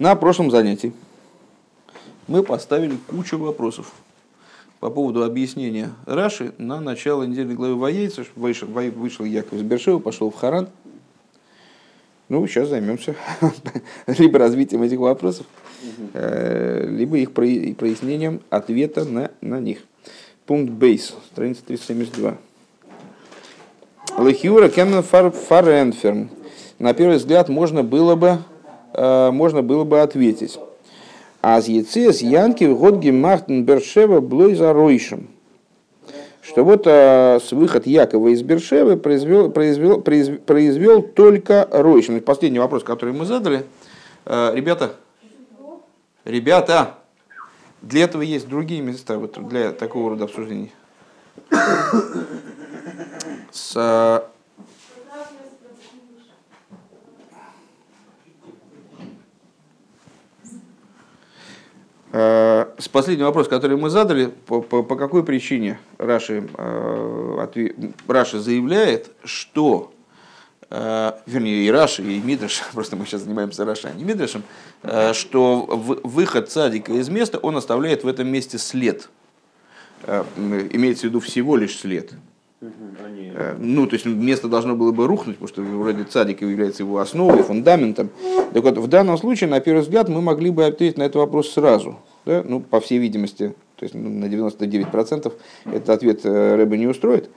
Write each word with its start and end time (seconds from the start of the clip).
На 0.00 0.16
прошлом 0.16 0.50
занятии 0.50 0.94
мы 2.26 2.42
поставили 2.42 2.96
кучу 3.06 3.36
вопросов 3.36 3.92
по 4.78 4.88
поводу 4.88 5.22
объяснения 5.24 5.90
Раши 6.06 6.54
на 6.56 6.80
начало 6.80 7.24
недельной 7.24 7.54
главы 7.54 7.76
Воейца. 7.76 8.24
Вышел, 8.34 8.66
вышел 8.66 9.26
Яков 9.26 9.52
из 9.52 9.62
Бершева, 9.62 9.98
пошел 9.98 10.30
в 10.30 10.36
Харан. 10.36 10.70
Ну, 12.30 12.46
сейчас 12.46 12.70
займемся 12.70 13.14
либо 14.06 14.38
развитием 14.38 14.82
этих 14.82 15.00
вопросов, 15.00 15.44
э, 16.14 16.86
либо 16.88 17.18
их 17.18 17.32
прояснением 17.32 18.40
ответа 18.48 19.04
на, 19.04 19.30
на 19.42 19.60
них. 19.60 19.80
Пункт 20.46 20.72
бейс, 20.72 21.14
страница 21.30 21.62
372. 21.66 22.38
Лехиура 24.18 24.70
кеннен 24.70 25.02
фаренферм. 25.02 26.30
На 26.78 26.94
первый 26.94 27.18
взгляд 27.18 27.50
можно 27.50 27.82
было 27.82 28.16
бы, 28.16 28.38
можно 29.32 29.62
было 29.62 29.84
бы 29.84 30.00
ответить. 30.00 30.58
А 31.42 31.60
с 31.60 31.68
яцес 31.68 32.20
янки 32.20 32.64
в 32.64 32.78
годге 32.78 33.12
махтен 33.12 33.64
бершева 33.64 34.20
блой 34.20 34.54
за 34.54 34.72
ройшем. 34.72 35.28
Что 36.42 36.64
вот 36.64 36.84
а, 36.86 37.38
с 37.38 37.52
выход 37.52 37.86
Якова 37.86 38.28
из 38.28 38.42
Бершевы 38.42 38.96
произвел, 38.96 39.50
произвел, 39.50 40.00
произвел, 40.00 40.38
произвел 40.40 41.02
только 41.02 41.68
Ройшин. 41.70 42.20
Последний 42.20 42.58
вопрос, 42.58 42.82
который 42.82 43.14
мы 43.14 43.24
задали. 43.24 43.64
А, 44.24 44.52
ребята, 44.54 44.92
ребята, 46.24 46.96
для 47.82 48.04
этого 48.04 48.22
есть 48.22 48.48
другие 48.48 48.80
места 48.80 49.18
вот, 49.18 49.38
для 49.48 49.72
такого 49.72 50.10
рода 50.10 50.24
обсуждений. 50.24 50.72
С, 53.52 54.24
с 62.12 62.88
последнего 62.90 63.26
вопроса, 63.26 63.50
который 63.50 63.76
мы 63.76 63.88
задали, 63.88 64.32
по, 64.46 64.60
по, 64.62 64.82
по 64.82 64.96
какой 64.96 65.22
причине 65.22 65.78
Раши, 65.96 66.48
э, 66.58 67.38
отве, 67.40 67.74
Раши 68.08 68.40
заявляет, 68.40 69.12
что, 69.22 69.92
э, 70.70 71.12
вернее, 71.26 71.66
и 71.66 71.70
Раши, 71.70 72.02
и 72.02 72.20
Мидриш, 72.20 72.62
просто 72.72 72.96
мы 72.96 73.06
сейчас 73.06 73.22
занимаемся 73.22 73.64
Раши, 73.64 73.88
а 73.88 73.96
не 73.96 74.02
Мидришем, 74.02 74.42
э, 74.82 75.12
что 75.12 75.60
выход 75.66 76.50
садика 76.50 76.92
из 76.92 77.08
места, 77.08 77.38
он 77.38 77.56
оставляет 77.56 78.02
в 78.02 78.08
этом 78.08 78.26
месте 78.26 78.58
след. 78.58 79.08
Э, 80.02 80.24
имеется 80.36 81.02
в 81.02 81.10
виду 81.10 81.20
всего 81.20 81.56
лишь 81.56 81.78
след. 81.78 82.12
Э, 82.60 83.56
ну, 83.58 83.86
то 83.86 83.94
есть 83.94 84.04
место 84.04 84.48
должно 84.48 84.76
было 84.76 84.92
бы 84.92 85.06
рухнуть, 85.06 85.38
потому 85.38 85.48
что 85.48 85.62
вроде 85.62 86.04
цадик 86.04 86.42
является 86.42 86.82
его 86.82 86.98
основой, 86.98 87.42
фундаментом. 87.42 88.10
Так 88.52 88.62
вот, 88.62 88.78
в 88.78 88.86
данном 88.86 89.16
случае, 89.16 89.48
на 89.48 89.60
первый 89.60 89.80
взгляд, 89.80 90.08
мы 90.08 90.20
могли 90.20 90.50
бы 90.50 90.66
ответить 90.66 90.98
на 90.98 91.04
этот 91.04 91.16
вопрос 91.16 91.52
сразу. 91.52 91.98
Да? 92.26 92.42
Ну, 92.46 92.60
по 92.60 92.80
всей 92.80 92.98
видимости, 92.98 93.54
то 93.76 93.84
есть 93.84 93.94
ну, 93.94 94.10
на 94.10 94.26
99% 94.26 95.32
этот 95.66 95.90
ответ 95.90 96.20
э, 96.24 96.56
Рэба 96.56 96.76
не 96.76 96.86
устроит. 96.86 97.30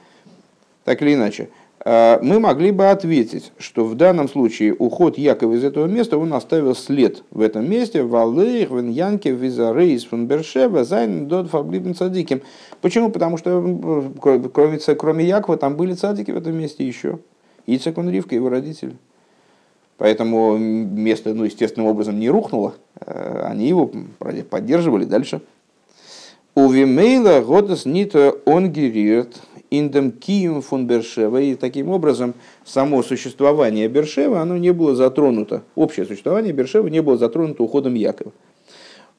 Так 0.83 1.01
или 1.01 1.13
иначе. 1.13 1.49
А, 1.85 2.19
мы 2.21 2.39
могли 2.39 2.71
бы 2.71 2.89
ответить, 2.89 3.51
что 3.57 3.85
в 3.85 3.95
данном 3.95 4.29
случае 4.29 4.73
уход 4.73 5.17
Якова 5.17 5.53
из 5.53 5.63
этого 5.63 5.85
места, 5.85 6.17
он 6.17 6.33
оставил 6.33 6.75
след 6.75 7.23
в 7.29 7.41
этом 7.41 7.69
месте, 7.69 8.03
Валейх, 8.03 8.71
Вен 8.71 8.89
Янке, 8.89 9.31
Визарейс, 9.31 10.05
Фун 10.05 10.27
Бершева, 10.27 10.85
Зайн, 10.85 11.27
Дод, 11.27 11.49
Фаблибн, 11.49 11.93
Цадиким. 11.93 12.41
Почему? 12.81 13.11
Потому 13.11 13.37
что 13.37 14.11
кроме, 14.21 14.79
кроме 14.79 15.25
Якова 15.25 15.57
там 15.57 15.75
были 15.75 15.93
цадики 15.93 16.31
в 16.31 16.37
этом 16.37 16.55
месте 16.55 16.87
еще. 16.87 17.19
Ицек, 17.65 17.97
Ривка, 17.97 18.35
его 18.35 18.49
родители. 18.49 18.93
Поэтому 19.97 20.57
место, 20.57 21.33
ну, 21.33 21.43
естественным 21.45 21.87
образом 21.87 22.19
не 22.19 22.29
рухнуло. 22.29 22.73
А, 22.99 23.47
они 23.51 23.67
его 23.67 23.91
поддерживали 24.49 25.05
дальше. 25.05 25.41
У 26.55 26.67
Вимейла 26.67 27.41
Годес 27.41 27.85
Нита 27.85 28.35
Онгерирт 28.45 29.41
индем 29.73 30.11
кием 30.11 30.61
фун 30.61 30.85
Бершева. 30.85 31.41
И 31.41 31.55
таким 31.55 31.89
образом 31.89 32.35
само 32.63 33.01
существование 33.03 33.87
Бершева 33.87 34.39
оно 34.39 34.57
не 34.57 34.71
было 34.71 34.95
затронуто. 34.95 35.63
Общее 35.75 36.05
существование 36.05 36.53
Бершева 36.53 36.87
не 36.87 37.01
было 37.01 37.17
затронуто 37.17 37.63
уходом 37.63 37.95
Якова. 37.95 38.31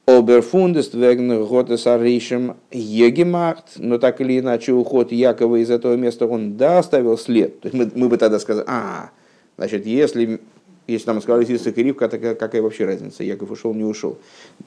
Оберфундест 0.06 0.94
вегн 0.94 1.44
готес 1.46 1.86
аришем 1.86 2.56
егемахт, 2.70 3.72
но 3.78 3.98
так 3.98 4.20
или 4.20 4.38
иначе 4.38 4.72
уход 4.72 5.12
Якова 5.12 5.56
из 5.56 5.70
этого 5.70 5.96
места 5.96 6.26
он 6.26 6.56
да 6.58 6.78
оставил 6.78 7.16
след. 7.16 7.60
То 7.60 7.68
есть 7.68 7.76
мы, 7.76 7.90
мы 7.94 8.08
бы 8.10 8.18
тогда 8.18 8.38
сказали, 8.38 8.66
а, 8.68 9.10
значит, 9.56 9.86
если, 9.86 10.40
если 10.86 11.06
там 11.06 11.20
сказали 11.22 11.44
Исаак 11.54 11.78
и 11.78 11.82
Ривка, 11.82 12.08
такая, 12.08 12.34
какая 12.34 12.62
вообще 12.62 12.84
разница, 12.84 13.24
Яков 13.24 13.50
ушел, 13.50 13.74
не 13.74 13.84
ушел. 13.84 14.18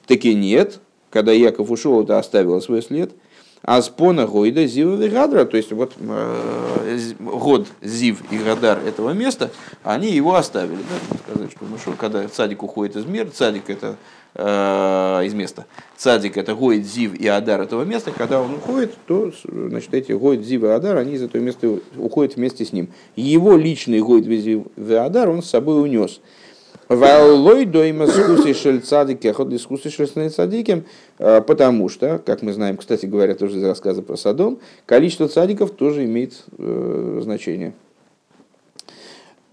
Таки 0.06 0.34
нет, 0.34 0.80
когда 1.10 1.32
Яков 1.32 1.70
ушел, 1.70 2.02
это 2.02 2.18
оставило 2.18 2.60
свой 2.60 2.82
след– 2.82 3.12
а 3.62 3.82
спона 3.82 4.26
гойда 4.26 4.66
зива 4.66 5.02
и 5.02 5.08
гадра, 5.08 5.44
то 5.44 5.56
есть 5.56 5.72
вот 5.72 5.92
э, 5.98 6.98
год 7.18 7.66
зив 7.82 8.22
и 8.30 8.38
гадар 8.38 8.78
этого 8.86 9.10
места, 9.10 9.50
они 9.82 10.10
его 10.10 10.36
оставили. 10.36 10.78
Да? 10.78 11.18
Сказать, 11.18 11.50
что, 11.50 11.64
ну, 11.64 11.78
что 11.78 11.92
когда 11.92 12.26
цадик 12.28 12.62
уходит 12.62 12.96
из 12.96 13.04
мира, 13.04 13.28
цадик 13.28 13.68
это 13.68 13.96
э, 14.34 15.22
из 15.24 15.34
места, 15.34 15.66
цадик 15.96 16.36
это 16.36 16.54
гойд 16.54 16.84
зив 16.84 17.14
и 17.14 17.26
адар 17.26 17.60
этого 17.60 17.84
места, 17.84 18.10
когда 18.10 18.40
он 18.40 18.54
уходит, 18.54 18.94
то 19.06 19.32
значит 19.44 19.94
эти 19.94 20.12
гойд 20.12 20.44
зив 20.44 20.62
и 20.62 20.66
адар, 20.66 20.96
они 20.96 21.14
из 21.14 21.22
этого 21.22 21.42
места 21.42 21.78
уходят 21.96 22.36
вместе 22.36 22.64
с 22.64 22.72
ним. 22.72 22.88
Его 23.16 23.56
личный 23.56 24.00
гойд 24.00 24.26
зив 24.26 24.66
и 24.76 24.94
адар 24.94 25.28
он 25.28 25.42
с 25.42 25.50
собой 25.50 25.82
унес. 25.82 26.20
Валлой 26.88 27.66
дойма 27.66 28.06
скуси 28.06 28.54
шель 28.54 28.80
цадики, 28.80 29.26
охот 29.26 29.52
скуси 29.60 29.90
шель 29.90 30.30
цадиким, 30.30 30.84
э, 31.18 31.42
потому 31.42 31.90
что, 31.90 32.18
как 32.24 32.40
мы 32.40 32.54
знаем, 32.54 32.78
кстати 32.78 33.04
говоря, 33.04 33.34
тоже 33.34 33.58
из 33.58 33.64
рассказа 33.64 34.00
про 34.00 34.16
Садом, 34.16 34.58
количество 34.86 35.28
цадиков 35.28 35.70
тоже 35.72 36.06
имеет 36.06 36.44
э, 36.56 37.20
значение. 37.22 37.74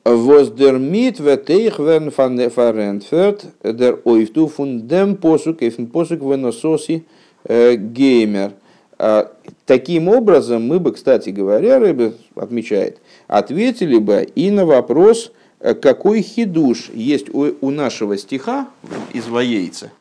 Воздермит 0.06 1.20
ветейх 1.20 1.80
вен 1.80 2.12
фарентферт 2.12 3.46
дер 3.64 4.00
ойфту 4.06 4.48
фун 4.48 4.88
дем 4.88 5.18
посук 5.18 5.62
эйфн 5.62 5.86
посук 5.86 6.22
венососи 6.22 7.06
геймер. 7.48 8.54
Таким 9.66 10.08
образом, 10.08 10.66
мы 10.66 10.80
бы, 10.80 10.94
кстати 10.94 11.30
говоря, 11.30 11.80
Рыба 11.80 12.14
отмечает, 12.36 13.00
ответили 13.28 13.98
бы 13.98 14.26
и 14.36 14.52
на 14.52 14.66
вопрос– 14.66 15.32
Э, 15.66 15.74
какой 15.74 16.22
хидуш 16.22 16.90
есть 16.94 17.28
у, 17.34 17.72
нашего 17.72 18.18
стиха 18.18 18.68
из 19.14 19.28
Воейца 19.28 19.92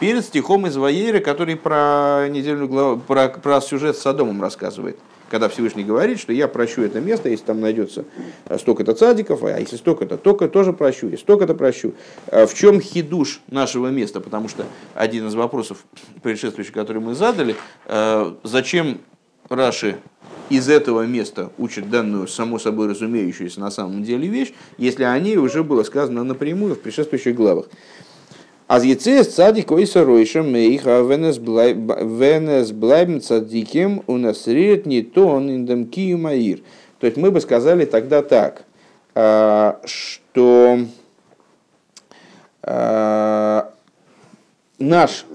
перед 0.00 0.24
стихом 0.24 0.66
из 0.66 0.76
Воейры, 0.76 1.20
который 1.20 1.54
про 1.54 2.26
недельную 2.28 2.68
главу, 2.68 3.00
про, 3.00 3.28
про 3.28 3.60
сюжет 3.60 3.96
с 3.96 4.00
Содомом 4.00 4.42
рассказывает. 4.42 4.98
Когда 5.32 5.48
Всевышний 5.48 5.82
говорит, 5.82 6.20
что 6.20 6.30
я 6.30 6.46
прощу 6.46 6.82
это 6.82 7.00
место, 7.00 7.30
если 7.30 7.46
там 7.46 7.58
найдется 7.58 8.04
столько-то 8.58 8.92
цадиков, 8.92 9.42
а 9.42 9.58
если 9.58 9.76
столько-то, 9.76 10.18
только 10.18 10.46
тоже 10.46 10.74
прощу, 10.74 11.08
и 11.08 11.16
столько-то 11.16 11.54
прощу. 11.54 11.94
А 12.26 12.46
в 12.46 12.52
чем 12.52 12.82
хидуш 12.82 13.40
нашего 13.46 13.86
места? 13.86 14.20
Потому 14.20 14.50
что 14.50 14.66
один 14.92 15.26
из 15.28 15.34
вопросов 15.34 15.86
предшествующих, 16.22 16.74
который 16.74 17.00
мы 17.00 17.14
задали, 17.14 17.56
э, 17.86 18.34
зачем 18.42 18.98
Раши 19.48 19.96
из 20.50 20.68
этого 20.68 21.06
места 21.06 21.50
учат 21.56 21.88
данную, 21.88 22.28
само 22.28 22.58
собой 22.58 22.90
разумеющуюся 22.90 23.58
на 23.58 23.70
самом 23.70 24.02
деле 24.02 24.28
вещь, 24.28 24.52
если 24.76 25.04
о 25.04 25.18
ней 25.18 25.38
уже 25.38 25.64
было 25.64 25.82
сказано 25.82 26.24
напрямую 26.24 26.74
в 26.74 26.80
предшествующих 26.80 27.34
главах. 27.34 27.68
Аз 28.72 28.84
яцес 28.84 29.34
цадик 29.34 29.70
ойса 29.70 30.02
ройшем 30.02 30.50
мейха 30.50 31.02
венес 31.02 31.36
блайбен 32.72 33.20
цадиким 33.20 34.02
у 34.06 34.16
нас 34.16 34.46
не 34.46 35.02
то 35.02 35.28
он 35.28 35.50
индем 35.50 35.90
маир. 36.18 36.62
То 36.98 37.06
есть 37.06 37.18
мы 37.18 37.30
бы 37.30 37.42
сказали 37.42 37.84
тогда 37.84 38.22
так, 38.22 38.64
что 39.84 40.78
наш 44.78 45.26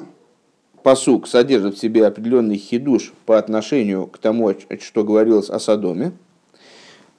посук 0.81 1.27
содержит 1.27 1.75
в 1.75 1.79
себе 1.79 2.07
определенный 2.07 2.57
хидуш 2.57 3.13
по 3.27 3.37
отношению 3.37 4.07
к 4.07 4.17
тому, 4.17 4.51
что 4.81 5.03
говорилось 5.03 5.51
о 5.51 5.59
Содоме, 5.59 6.11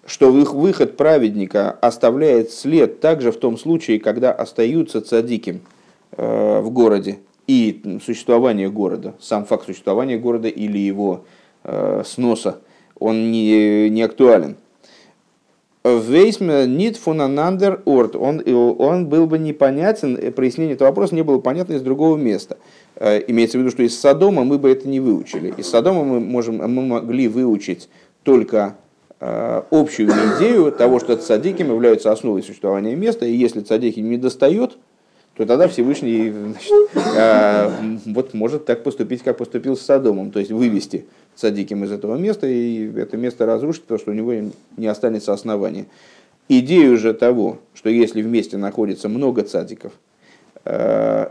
что 0.04 0.36
их 0.36 0.52
выход 0.52 0.96
праведника 0.96 1.70
оставляет 1.70 2.50
след 2.50 2.98
также 2.98 3.30
в 3.30 3.36
том 3.36 3.56
случае, 3.56 4.00
когда 4.00 4.32
остаются 4.32 5.00
цадики 5.00 5.60
э, 5.60 5.77
в 6.16 6.70
городе 6.70 7.18
и 7.48 7.98
существование 8.04 8.70
города, 8.70 9.14
сам 9.18 9.44
факт 9.44 9.64
существования 9.66 10.18
города 10.18 10.48
или 10.48 10.78
его 10.78 11.24
э, 11.64 12.02
сноса, 12.04 12.58
он 13.00 13.32
не, 13.32 13.88
не 13.88 14.02
актуален. 14.02 14.56
Вейсме 15.82 16.66
нит 16.66 16.96
фунанандер 16.98 17.80
орт. 17.86 18.16
Он, 18.16 18.42
он 18.46 19.06
был 19.06 19.26
бы 19.26 19.38
непонятен, 19.38 20.32
прояснение 20.32 20.74
этого 20.74 20.88
вопроса 20.88 21.14
не 21.14 21.22
было 21.22 21.38
понятно 21.38 21.74
из 21.74 21.80
другого 21.80 22.18
места. 22.18 22.58
Э, 22.96 23.22
имеется 23.26 23.56
в 23.56 23.62
виду, 23.62 23.70
что 23.70 23.82
из 23.82 23.98
Содома 23.98 24.44
мы 24.44 24.58
бы 24.58 24.70
это 24.70 24.86
не 24.86 25.00
выучили. 25.00 25.54
Из 25.56 25.68
Содома 25.68 26.04
мы, 26.04 26.20
можем, 26.20 26.56
мы 26.56 26.82
могли 26.82 27.28
выучить 27.28 27.88
только 28.24 28.76
э, 29.20 29.62
общую 29.70 30.10
идею 30.10 30.70
того, 30.70 31.00
что 31.00 31.16
цадиким 31.16 31.68
являются 31.68 32.12
основой 32.12 32.42
существования 32.42 32.94
места, 32.94 33.24
и 33.24 33.32
если 33.32 33.60
цадики 33.60 34.00
не 34.00 34.18
достает, 34.18 34.76
то 35.38 35.46
тогда 35.46 35.68
Всевышний 35.68 36.32
значит, 36.32 36.72
э, 37.16 37.70
вот 38.06 38.34
может 38.34 38.64
так 38.64 38.82
поступить, 38.82 39.22
как 39.22 39.36
поступил 39.36 39.76
с 39.76 39.82
Содомом, 39.82 40.32
то 40.32 40.40
есть 40.40 40.50
вывести 40.50 41.06
садиким 41.36 41.84
из 41.84 41.92
этого 41.92 42.16
места, 42.16 42.48
и 42.48 42.92
это 42.98 43.16
место 43.16 43.46
разрушить, 43.46 43.82
потому 43.82 44.00
что 44.00 44.10
у 44.10 44.14
него 44.14 44.50
не 44.76 44.86
останется 44.88 45.32
основания. 45.32 45.86
Идею 46.48 46.98
же 46.98 47.14
того, 47.14 47.58
что 47.72 47.88
если 47.88 48.20
вместе 48.20 48.56
находится 48.56 49.08
много 49.08 49.42
цадиков, 49.42 49.92
э, 50.64 51.28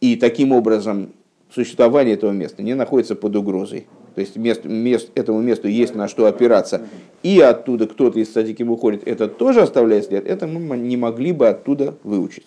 и 0.00 0.14
таким 0.14 0.52
образом 0.52 1.10
существование 1.52 2.14
этого 2.14 2.30
места 2.30 2.62
не 2.62 2.74
находится 2.74 3.16
под 3.16 3.34
угрозой, 3.34 3.88
то 4.14 4.20
есть 4.20 4.36
мест, 4.36 4.64
мест, 4.64 5.10
этому 5.16 5.40
месту 5.40 5.66
есть 5.66 5.96
на 5.96 6.06
что 6.06 6.26
опираться, 6.26 6.82
и 7.24 7.40
оттуда 7.40 7.88
кто-то 7.88 8.20
из 8.20 8.32
садики 8.32 8.62
выходит, 8.62 9.08
это 9.08 9.26
тоже 9.26 9.62
оставляет 9.62 10.06
след, 10.06 10.24
это 10.24 10.46
мы 10.46 10.76
не 10.76 10.96
могли 10.96 11.32
бы 11.32 11.48
оттуда 11.48 11.96
выучить. 12.04 12.46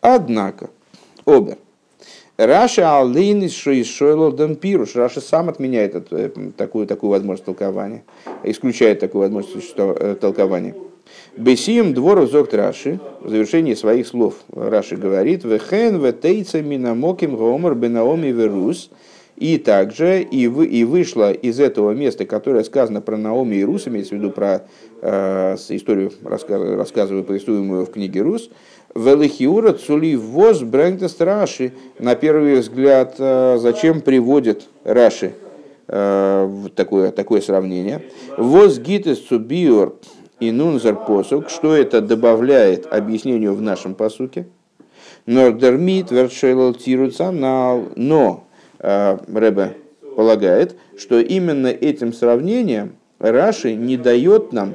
Однако, 0.00 0.70
אָבער 1.26 1.58
רש״י 2.36 2.98
אַליין 2.98 3.42
איז 3.42 3.52
שולל 3.52 4.32
דעם 4.32 4.51
פירוש, 4.51 4.94
Раши 4.94 5.20
сам 5.20 5.48
отменяет 5.50 5.94
это, 5.94 6.30
такую, 6.56 6.86
такую 6.86 7.10
возможность 7.10 7.44
толкования, 7.44 8.02
исключает 8.44 9.00
такую 9.00 9.22
возможность 9.22 9.74
э, 9.76 10.16
толкования. 10.18 10.74
בסיום 11.36 11.92
דבריו 11.92 12.30
זאָגט 12.30 12.54
רש״י, 12.54 12.98
в 13.20 13.28
завершении 13.28 13.74
своих 13.74 14.06
слов 14.06 14.34
Раши 14.52 14.96
говорит, 14.96 15.44
«וכן 15.44 16.02
ותצא 16.02 16.62
מן 16.62 16.83
המקום 16.83 17.36
האמור 17.36 17.74
בנעמי 17.74 18.28
ורות», 18.28 18.90
и 19.40 19.56
также 19.56 20.22
и, 20.22 20.46
вы, 20.46 20.66
и 20.66 20.84
вышла 20.84 21.32
из 21.32 21.58
этого 21.58 21.92
места, 21.92 22.26
которое 22.26 22.62
сказано 22.62 23.00
про 23.00 23.16
Наоми 23.16 23.56
и 23.56 23.64
Рус, 23.64 23.88
имеется 23.88 24.14
в 24.14 24.18
виду 24.18 24.30
про 24.30 24.66
э, 25.00 25.56
историю, 25.70 26.12
рассказ, 26.22 26.60
рассказываю, 26.76 27.24
повествуемую 27.24 27.86
в 27.86 27.90
книге 27.90 28.20
Рус, 28.20 28.50
Велихиура 28.94 29.72
цули 29.72 30.14
воз 30.16 30.60
брэнгтест 30.60 31.22
Раши. 31.22 31.72
На 31.98 32.16
первый 32.16 32.60
взгляд, 32.60 33.14
э, 33.18 33.56
зачем 33.58 34.02
приводит 34.02 34.68
Раши 34.84 35.32
э, 35.88 36.66
такое, 36.74 37.10
такое 37.10 37.40
сравнение? 37.40 38.02
Воз 38.36 38.78
гитес 38.78 39.20
цубиор 39.20 39.94
и 40.38 40.50
нунзар 40.50 40.96
посук. 41.06 41.48
Что 41.48 41.74
это 41.74 42.02
добавляет 42.02 42.86
объяснению 42.92 43.54
в 43.54 43.62
нашем 43.62 43.94
посуке? 43.94 44.48
Нордермит 45.24 46.10
вершелл 46.10 46.74
тируцанал. 46.74 47.84
Но 47.94 48.44
Рэбе 48.80 49.76
полагает, 50.16 50.76
что 50.96 51.20
именно 51.20 51.68
этим 51.68 52.12
сравнением 52.12 52.96
Раши 53.18 53.74
не 53.74 53.96
дает 53.96 54.52
нам 54.52 54.74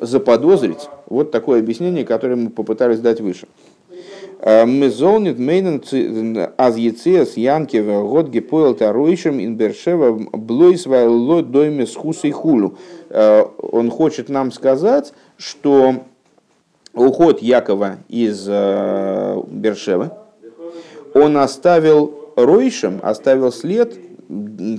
заподозрить 0.00 0.88
вот 1.06 1.30
такое 1.30 1.60
объяснение, 1.60 2.04
которое 2.04 2.36
мы 2.36 2.50
попытались 2.50 3.00
дать 3.00 3.20
выше. 3.20 3.48
Э, 4.40 4.64
мы 4.64 4.90
золнит 4.90 5.38
мейнен 5.38 5.82
аз 6.56 6.76
яциас 6.76 7.36
янкева 7.36 8.06
год 8.06 8.28
гепоэл 8.28 8.74
таруишем 8.74 9.40
инбершева 9.40 10.12
блойс 10.32 10.86
вайло 10.86 11.42
дойме 11.42 11.86
с 11.86 11.96
хусой 11.96 12.30
хулю. 12.30 12.76
Э, 13.08 13.44
он 13.60 13.90
хочет 13.90 14.28
нам 14.28 14.52
сказать, 14.52 15.12
что 15.36 15.94
уход 16.94 17.42
Якова 17.42 17.98
из 18.08 18.46
Бершевы, 18.46 20.10
он 21.14 21.36
оставил 21.36 22.17
רושם 22.44 23.00
оставил 23.02 23.52
след 23.52 23.98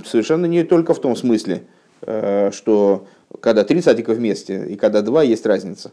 совершенно 0.06 0.46
не 0.46 0.64
только 0.64 0.94
в 0.94 1.00
том 1.00 1.14
смысле, 1.16 1.64
э, 2.02 2.50
что 2.52 3.06
когда 3.40 3.64
три 3.64 3.82
цадика 3.82 4.14
вместе 4.14 4.64
и 4.66 4.76
когда 4.76 5.02
два, 5.02 5.22
есть 5.22 5.44
разница. 5.46 5.92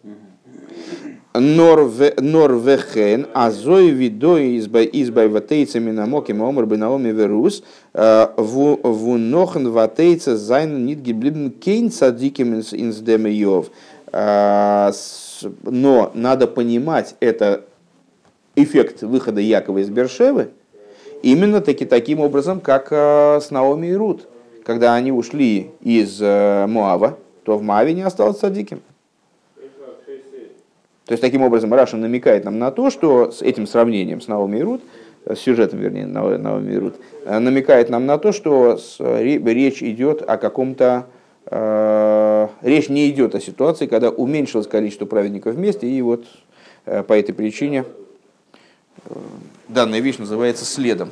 נאָר 1.33 2.20
וכן, 2.20 3.27
אַזוי 3.33 3.89
ווי 3.89 4.19
דאָס 4.19 4.57
איז 4.57 4.92
ביי 4.92 5.27
ותצא 5.27 5.91
מן 5.91 6.05
המקום 6.05 6.33
האמור 6.33 6.65
בנעמי 6.65 7.09
ורות, 7.09 7.63
э, 7.93 8.27
וואָס 8.37 9.17
נאָכן 9.17 9.69
ותצא 9.69 10.37
זיינען 10.37 10.85
ניט 10.85 10.99
געבליבן 10.99 11.51
קיין 11.51 11.91
צדיקים 11.91 12.55
אין 12.55 12.88
שדה 12.88 13.31
מואב. 13.31 13.71
Э, 14.11 14.91
но 15.63 16.11
надо 16.15 16.47
понимать, 16.47 17.15
это 17.19 17.65
эффект 18.55 19.03
выхода 19.03 19.41
Якова 19.41 19.79
из 19.79 19.89
Бершевы, 19.89 20.49
Именно 21.27 21.59
таки 21.59 21.83
таким 21.83 22.21
образом, 22.21 22.61
как 22.61 22.87
э, 22.89 23.41
с 23.41 23.51
Наоми 23.51 23.87
и 23.87 23.93
Рут. 23.93 24.29
Когда 24.63 24.95
они 24.95 25.11
ушли 25.11 25.71
из 25.81 26.21
э, 26.21 26.65
Моава, 26.67 27.17
то 27.43 27.57
в 27.57 27.61
Моаве 27.61 27.93
не 27.93 28.03
осталось 28.03 28.39
садиким. 28.39 28.79
То 31.05 31.11
есть, 31.11 31.19
таким 31.19 31.41
образом, 31.41 31.73
Раша 31.73 31.97
намекает 31.97 32.45
нам 32.45 32.59
на 32.59 32.71
то, 32.71 32.89
что 32.89 33.29
с 33.33 33.41
этим 33.41 33.67
сравнением 33.67 34.21
с 34.21 34.29
Наоми 34.29 34.59
и 34.59 34.61
Рут, 34.61 34.81
э, 35.25 35.35
с 35.35 35.39
сюжетом, 35.39 35.79
вернее, 35.79 36.05
Наоми 36.05 36.71
и 36.71 36.77
Рут, 36.77 36.95
намекает 37.25 37.89
нам 37.89 38.05
на 38.05 38.17
то, 38.17 38.31
что 38.31 38.79
речь 38.97 39.83
идет 39.83 40.21
о 40.21 40.37
каком-то 40.37 41.07
речь 42.61 42.87
не 42.87 43.09
идет 43.09 43.35
о 43.35 43.41
ситуации, 43.41 43.87
когда 43.87 44.11
уменьшилось 44.11 44.67
количество 44.67 45.05
праведников 45.05 45.55
вместе, 45.55 45.87
и 45.87 46.01
вот 46.01 46.25
по 46.85 47.13
этой 47.13 47.33
причине 47.33 47.83
данная 49.67 49.99
вещь 49.99 50.17
называется 50.17 50.65
следом. 50.65 51.11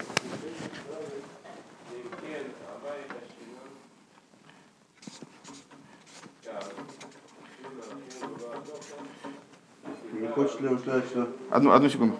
Не 10.14 10.28
хочет 10.28 10.62
ли 10.62 10.68
он 10.68 10.80
сказать, 10.80 11.06
что... 11.06 11.30
Одну, 11.50 11.72
одну 11.72 11.90
секунду. 11.90 12.20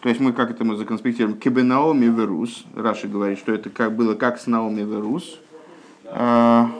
То 0.00 0.08
есть 0.08 0.20
мы 0.20 0.32
как 0.32 0.50
это 0.50 0.64
мы 0.64 0.76
законспектируем? 0.76 1.38
Кебенаоми 1.38 2.06
верус. 2.06 2.64
Раши 2.74 3.06
говорит, 3.06 3.38
что 3.38 3.52
это 3.52 3.70
как 3.70 3.94
было 3.94 4.14
как 4.14 4.40
с 4.40 4.46
Наоми 4.46 4.82
верус. 4.82 5.38
А, 6.06 6.70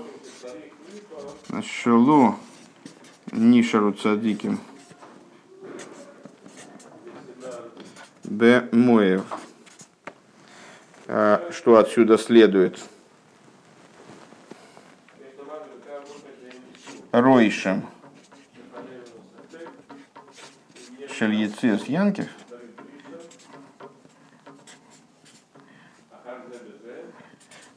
Шело 1.62 2.36
Нишару 3.30 3.92
Цадиким. 3.92 4.58
Б. 8.32 8.66
Моев. 8.72 9.26
А, 11.06 11.50
что 11.52 11.76
отсюда 11.76 12.16
следует? 12.16 12.80
Ройшем. 17.10 17.86
Шельецес 21.10 21.84
Янкев. 21.84 22.30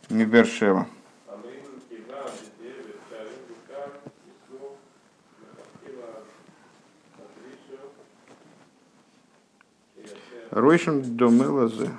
Мибершева. 0.10 0.88
Ройшем 10.56 11.18
домелазе. 11.18 11.90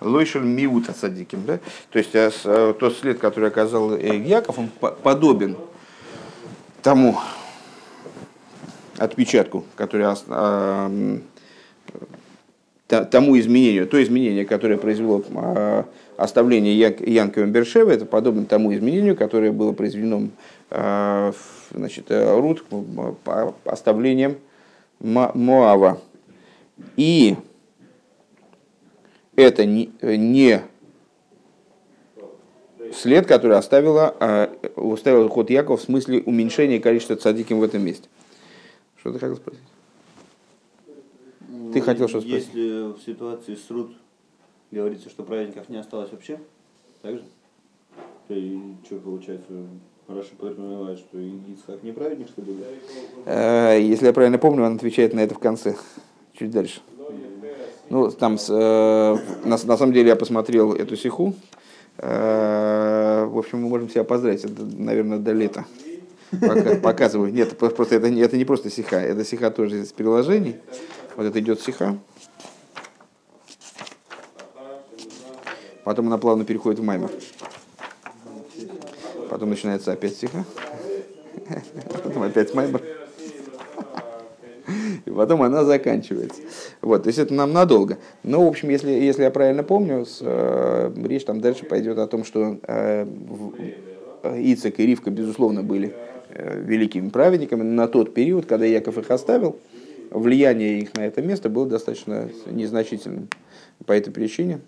Лойшер 0.00 0.40
Миута 0.40 0.94
Садиким, 0.94 1.44
да? 1.44 1.60
То 1.90 1.98
есть 1.98 2.14
э, 2.14 2.30
э, 2.44 2.74
тот 2.80 2.96
след, 2.96 3.18
который 3.18 3.50
оказал 3.50 3.92
э, 3.92 4.16
Яков, 4.16 4.58
он 4.58 4.70
подобен 4.70 5.58
тому 6.82 7.18
отпечатку, 8.96 9.66
который 9.76 10.06
тому 13.02 13.38
изменению, 13.38 13.86
то 13.86 14.02
изменение, 14.02 14.44
которое 14.44 14.76
произвело 14.76 15.24
а, 15.34 15.86
оставление 16.16 16.76
Янковым 16.78 17.50
Бершева, 17.50 17.90
это 17.90 18.06
подобно 18.06 18.44
тому 18.46 18.74
изменению, 18.74 19.16
которое 19.16 19.52
было 19.52 19.72
произведено 19.72 20.28
а, 20.70 21.32
значит, 21.72 22.06
Рут 22.10 22.64
оставлением 23.64 24.36
Моава. 25.00 26.00
И 26.96 27.36
это 29.36 29.64
не 29.64 30.62
след, 32.94 33.26
который 33.26 33.56
оставила, 33.56 34.14
а, 34.20 34.50
оставил 34.76 35.28
ход 35.28 35.50
Яков 35.50 35.80
в 35.80 35.84
смысле 35.84 36.20
уменьшения 36.20 36.80
количества 36.80 37.16
цадиким 37.16 37.60
в 37.60 37.62
этом 37.62 37.84
месте. 37.84 38.08
Что 39.00 39.12
ты 39.12 39.18
хотел 39.18 39.36
спросить? 39.36 39.60
Ты 41.74 41.80
хотел 41.80 42.08
что 42.08 42.20
спросить? 42.20 42.48
Если 42.54 42.92
в 42.92 42.98
ситуации 43.04 43.56
с 43.56 43.68
Рут 43.70 43.92
говорится, 44.70 45.10
что 45.10 45.24
праведников 45.24 45.68
не 45.68 45.76
осталось 45.76 46.10
вообще, 46.12 46.38
так 47.02 47.16
же? 47.16 47.24
То 48.28 48.34
и 48.34 48.58
что 48.84 48.96
получается? 48.96 49.52
Раша 50.06 50.36
подразумевает, 50.38 50.98
что 50.98 51.18
Ицхак 51.18 51.82
не 51.82 51.92
праведник, 51.92 52.28
что 52.28 52.42
ли? 52.42 52.56
Э, 53.24 53.78
если 53.80 54.06
я 54.06 54.12
правильно 54.12 54.38
помню, 54.38 54.64
он 54.64 54.76
отвечает 54.76 55.14
на 55.14 55.20
это 55.20 55.34
в 55.34 55.38
конце, 55.38 55.76
чуть 56.34 56.50
дальше. 56.50 56.80
Ну, 57.90 58.10
там, 58.10 58.38
с, 58.38 58.48
э, 58.50 59.16
на, 59.44 59.56
на 59.64 59.76
самом 59.76 59.92
деле, 59.92 60.08
я 60.08 60.16
посмотрел 60.16 60.74
эту 60.74 60.96
сиху. 60.96 61.34
Э, 61.98 63.24
в 63.24 63.38
общем, 63.38 63.62
мы 63.62 63.68
можем 63.68 63.88
себя 63.88 64.04
поздравить. 64.04 64.44
Это, 64.44 64.62
наверное, 64.62 65.18
до 65.18 65.32
лета. 65.32 65.64
Пока, 66.40 66.74
показываю. 66.76 67.32
Нет, 67.32 67.56
просто 67.58 67.96
это, 67.96 68.06
это 68.08 68.36
не 68.36 68.44
просто 68.44 68.70
сиха. 68.70 68.96
Это 68.96 69.24
сиха 69.24 69.50
тоже 69.50 69.80
из 69.80 69.92
приложений. 69.92 70.56
Вот 71.16 71.26
это 71.26 71.38
идет 71.40 71.60
сиха. 71.60 71.96
Потом 75.84 76.06
она 76.06 76.18
плавно 76.18 76.44
переходит 76.44 76.80
в 76.80 76.82
маймер. 76.82 77.10
Потом 79.30 79.50
начинается 79.50 79.92
опять 79.92 80.16
сиха. 80.16 80.44
Потом 81.92 82.22
опять 82.22 82.54
маймер. 82.54 82.82
И 85.04 85.10
потом 85.10 85.42
она 85.42 85.64
заканчивается. 85.64 86.40
Вот, 86.80 87.02
то 87.02 87.08
есть 87.08 87.18
это 87.18 87.34
нам 87.34 87.52
надолго. 87.52 87.98
Но, 88.22 88.44
в 88.44 88.48
общем, 88.48 88.70
если, 88.70 88.90
если 88.90 89.22
я 89.22 89.30
правильно 89.30 89.62
помню, 89.62 90.06
с, 90.06 90.20
э, 90.22 90.92
речь 91.04 91.24
там 91.24 91.42
дальше 91.42 91.66
пойдет 91.66 91.98
о 91.98 92.06
том, 92.06 92.24
что 92.24 92.58
э, 92.66 93.06
Ицек 94.36 94.80
и 94.80 94.86
Ривка, 94.86 95.10
безусловно, 95.10 95.62
были 95.62 95.94
э, 96.30 96.58
великими 96.58 97.10
праведниками 97.10 97.62
на 97.62 97.86
тот 97.86 98.14
период, 98.14 98.46
когда 98.46 98.64
Яков 98.64 98.96
их 98.96 99.10
оставил. 99.10 99.56
Влияние 100.14 100.78
их 100.78 100.94
на 100.94 101.00
это 101.00 101.22
место 101.22 101.48
было 101.48 101.66
достаточно 101.66 102.30
незначительным. 102.46 103.28
По 103.84 103.92
этой 103.92 104.12
причине. 104.12 104.60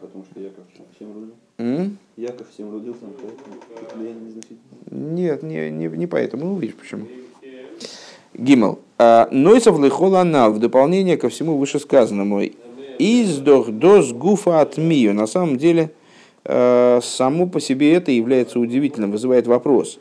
Потому 0.00 0.24
что 0.24 0.40
Яков 0.40 0.64
всем 0.96 1.14
рулил. 1.14 1.34
М? 1.58 1.98
Яков 2.16 2.50
всем 2.50 2.72
рулил, 2.72 2.96
поэтому 3.00 3.60
влияние 3.94 4.24
незначительное. 4.24 4.58
Нет, 4.90 5.44
не, 5.44 5.70
не, 5.70 5.86
не 5.86 6.06
поэтому. 6.08 6.46
Ну, 6.46 6.58
видишь, 6.58 6.74
почему. 6.74 7.06
Гимел. 8.34 8.80
А, 8.98 9.28
Нойсов 9.30 9.78
лихоланал 9.80 10.52
в 10.52 10.58
дополнение 10.58 11.16
ко 11.16 11.28
всему 11.28 11.56
вышесказанному. 11.58 12.42
Издох 12.98 13.70
дос 13.70 14.12
гуфа 14.12 14.60
от 14.60 14.78
мию. 14.78 15.14
На 15.14 15.28
самом 15.28 15.58
деле, 15.58 15.92
э, 16.44 17.00
само 17.04 17.46
по 17.46 17.60
себе 17.60 17.94
это 17.94 18.10
является 18.10 18.58
удивительным, 18.58 19.12
вызывает 19.12 19.46
вопрос. 19.46 20.00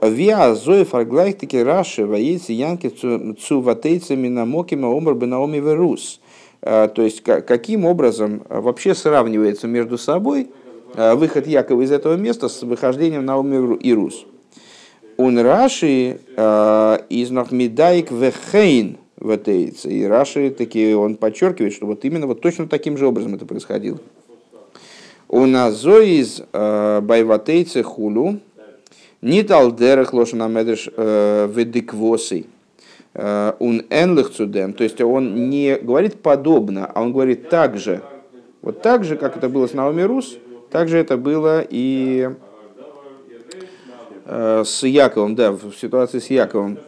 Виа 0.00 0.54
зои 0.54 0.84
фарглайх 0.84 1.36
раши 1.64 2.04
воейцы 2.04 2.52
янки 2.52 2.88
цуватейцами 2.88 4.28
на 4.28 4.44
мокима 4.44 4.86
омр 4.88 5.14
наоми 5.14 5.58
верус. 5.58 6.20
Э, 6.60 6.88
То 6.94 7.02
есть, 7.02 7.22
ка- 7.22 7.40
каким 7.40 7.84
образом 7.84 8.42
вообще 8.48 8.94
сравнивается 8.94 9.66
между 9.66 9.98
собой 9.98 10.48
э, 10.94 11.14
выход 11.14 11.46
Якова 11.46 11.82
из 11.82 11.92
этого 11.92 12.16
места 12.16 12.48
с 12.48 12.62
выхождением 12.62 13.24
Наоми 13.24 13.76
и 13.76 13.92
Рус. 13.94 14.26
Он 15.16 15.38
Раши 15.38 16.18
из 17.08 17.30
Нахмидаик 17.30 18.10
Вехейн 18.10 18.98
ватейца. 19.16 19.88
И 19.88 20.04
Раши 20.04 20.50
таки 20.50 20.92
он 20.94 21.16
подчеркивает, 21.16 21.72
что 21.72 21.86
вот 21.86 22.04
именно 22.04 22.26
вот 22.26 22.42
точно 22.42 22.68
таким 22.68 22.98
же 22.98 23.06
образом 23.06 23.34
это 23.34 23.46
происходило. 23.46 23.98
У 25.28 25.46
Назоиз 25.46 26.42
Байватейце 26.52 27.82
Хулу 27.82 28.40
Нитал 29.26 29.72
Дерах 29.72 30.12
Лошана 30.12 30.46
Медреш 30.46 30.88
Ведиквосей. 30.96 32.46
Он 33.14 33.82
ענלעך 33.90 34.30
צו 34.30 34.48
דעם, 34.48 34.72
то 34.72 34.84
есть 34.84 35.00
он 35.00 35.48
не 35.50 35.76
говорит 35.76 36.22
подобно, 36.22 36.86
а 36.86 37.02
он 37.02 37.12
говорит 37.12 37.48
так 37.48 37.76
же. 37.76 38.02
Вот 38.62 38.82
так 38.82 39.04
же, 39.04 39.16
как 39.16 39.36
это 39.36 39.48
было 39.48 39.66
с 39.66 39.72
Наоми 39.72 40.02
Рус, 40.02 40.36
так 40.70 40.88
же 40.88 40.98
это 40.98 41.16
было 41.16 41.64
и 41.68 42.30
э, 44.26 44.62
с 44.64 44.82
Яковом, 44.82 45.34
да, 45.34 45.52
в 45.52 45.72
ситуации 45.72 46.18
с 46.18 46.30
Яковом. 46.30 46.78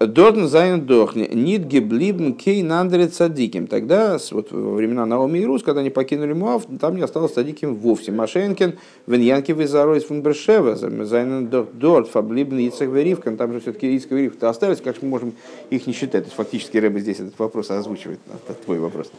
דאָרטן 0.00 0.46
זיינען 0.46 0.86
דאָך 0.86 1.28
ניט 1.32 1.66
געבליבן 1.66 2.34
קיין 2.34 2.62
אַנדערע 2.62 3.08
צדיקים. 3.08 3.66
Тогда, 3.66 4.18
вот 4.30 4.52
во 4.52 4.74
времена 4.74 5.06
Наоми 5.06 5.38
и 5.38 5.44
Рус, 5.44 5.62
когда 5.62 5.80
они 5.80 5.90
покинули 5.90 6.32
Муав, 6.32 6.64
там 6.80 6.96
не 6.96 7.02
осталось 7.02 7.32
цадиким 7.32 7.74
вовсе. 7.74 8.12
משא״כ 8.12 8.74
ווען 9.06 9.52
יעקב 9.52 9.68
איז 9.68 9.80
אַרויס 9.80 10.04
פון 10.04 10.22
באר 10.22 10.42
שבע, 10.42 10.76
זיינען 10.76 11.48
דאָרט 11.48 12.08
פאַרבליבן 12.08 12.58
יצחק 12.58 12.88
ורבקה, 12.88 13.36
там 13.36 13.52
же 13.52 13.60
все-таки 13.60 13.94
Ицхок 13.96 14.10
ве-Ривка 14.12 14.50
остались, 14.50 14.80
как 14.80 15.02
мы 15.02 15.08
можем 15.08 15.32
их 15.70 15.86
не 15.86 15.92
считать? 15.92 16.24
То 16.24 16.28
есть 16.28 16.36
фактически 16.36 16.76
Рэбе 16.76 17.00
здесь 17.00 17.20
этот 17.20 17.38
вопрос 17.38 17.70
озвучивает, 17.70 18.20
это 18.48 18.58
твой 18.64 18.78
вопрос. 18.78 19.10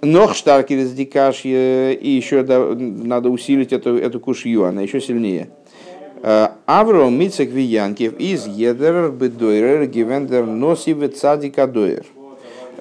Нох 0.00 0.34
штаркер 0.34 0.78
из 0.78 0.92
дикашья, 0.92 1.90
и 1.92 2.08
еще 2.08 2.42
надо 2.44 3.30
усилить 3.30 3.72
эту, 3.72 3.96
эту 3.96 4.20
кушью, 4.20 4.64
она 4.64 4.82
еще 4.82 5.00
сильнее. 5.00 5.50
Э, 6.22 6.48
Авро 6.66 7.08
Мицек 7.10 7.50
Виянкев 7.50 8.18
из 8.18 8.46
Едер 8.46 9.10
Бедойрер 9.10 9.86
Гивендер 9.86 10.46
Носиве 10.46 11.08
Цадика 11.08 11.66
Дойер. 11.66 12.06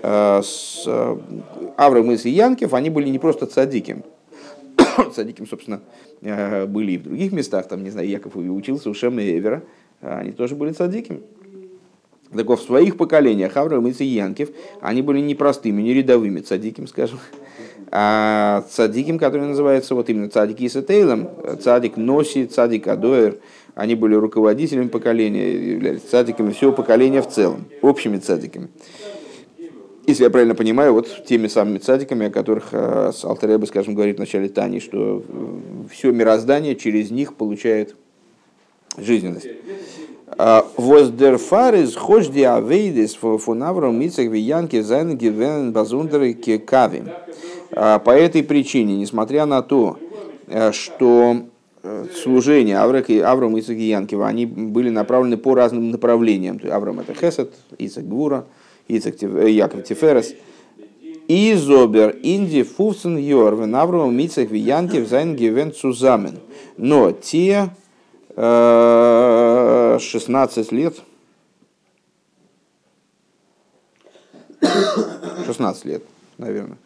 Э, 0.01 0.41
э, 0.85 1.17
Мицек 2.01 2.25
и 2.25 2.29
Янкев, 2.29 2.73
они 2.73 2.89
были 2.89 3.09
не 3.09 3.19
просто 3.19 3.45
цадиким. 3.45 4.03
цадиким, 5.13 5.47
собственно, 5.47 5.81
были 6.21 6.93
и 6.93 6.97
в 6.97 7.03
других 7.03 7.31
местах, 7.31 7.67
там, 7.67 7.83
не 7.83 7.89
знаю, 7.91 8.07
Яков 8.07 8.35
учился 8.35 8.89
у 8.89 8.93
Шема 8.93 9.21
и 9.21 9.37
Эвера, 9.37 9.63
они 10.01 10.31
тоже 10.31 10.55
были 10.55 10.71
цадиким. 10.71 11.21
Так 12.35 12.45
вот, 12.47 12.59
в 12.59 12.63
своих 12.63 12.97
поколениях 12.97 13.55
Авраам 13.55 13.87
и 13.87 14.03
Янкев, 14.03 14.49
они 14.81 15.01
были 15.01 15.19
не 15.19 15.35
простыми, 15.35 15.81
не 15.81 15.93
рядовыми 15.93 16.41
цадиким, 16.41 16.87
скажем, 16.87 17.19
а 17.91 18.65
цадиким, 18.69 19.17
который 19.17 19.47
называется 19.47 19.95
вот 19.95 20.09
именно 20.09 20.29
цадик 20.29 20.61
Исатейлом, 20.61 21.29
цадик 21.61 21.97
Носи, 21.97 22.45
цадик 22.45 22.87
Адоэр, 22.87 23.37
они 23.75 23.95
были 23.95 24.15
руководителями 24.15 24.87
поколения, 24.87 25.53
являлись 25.73 26.01
цадиками 26.01 26.51
всего 26.51 26.71
поколения 26.71 27.21
в 27.21 27.29
целом, 27.29 27.65
общими 27.81 28.17
цадиками. 28.17 28.69
Если 30.07 30.23
я 30.23 30.29
правильно 30.29 30.55
понимаю, 30.55 30.93
вот 30.93 31.25
теми 31.25 31.47
самыми 31.47 31.79
цадиками, 31.79 32.27
о 32.27 32.31
которых 32.31 32.69
э, 32.71 33.11
с 33.13 33.25
Алтереба, 33.25 33.65
скажем, 33.65 33.93
говорит 33.93 34.15
в 34.15 34.19
начале 34.19 34.47
Тани, 34.47 34.79
что 34.79 35.21
все 35.91 36.11
мироздание 36.11 36.77
через 36.77 37.11
них 37.11 37.35
получает 37.35 37.95
жизненность. 38.97 39.47
Кавим. 46.57 47.09
По 47.69 48.11
этой 48.11 48.43
причине, 48.43 48.97
несмотря 48.97 49.45
на 49.45 49.61
то, 49.61 49.97
э, 50.47 50.71
что 50.71 51.37
э, 51.83 52.05
служение 52.15 52.79
Аврак 52.79 53.09
и 53.09 53.17
Ицак 53.19 53.77
и 53.77 53.89
Янкива, 53.89 54.27
они 54.27 54.45
были 54.45 54.89
направлены 54.89 55.37
по 55.37 55.53
разным 55.55 55.91
направлениям. 55.91 56.59
То 56.59 56.67
есть 56.67 56.75
Авром 56.75 56.99
это 56.99 57.13
Хесед, 57.13 57.53
Ицак 57.77 58.07
Гвура, 58.07 58.45
Ицак 58.87 59.21
э, 59.21 59.49
Яков 59.49 59.83
Тиферес. 59.83 60.33
איז 61.27 61.53
אָבער 61.55 62.15
אין 62.23 62.47
די 62.47 62.63
פופצן 62.63 63.17
יאָר 63.17 63.46
ווען 63.46 63.75
אברהם, 63.75 64.15
יצחק, 64.15 64.49
יעקב 64.51 65.07
זיינען 65.07 65.35
געווען 65.35 65.73
צוזאַמען. 65.73 66.39
Но 66.77 67.11
те 67.11 67.69
э, 68.37 69.97
16 69.99 70.71
лет, 70.71 70.95
16 75.45 75.85
лет, 75.85 76.03
наверное, 76.37 76.77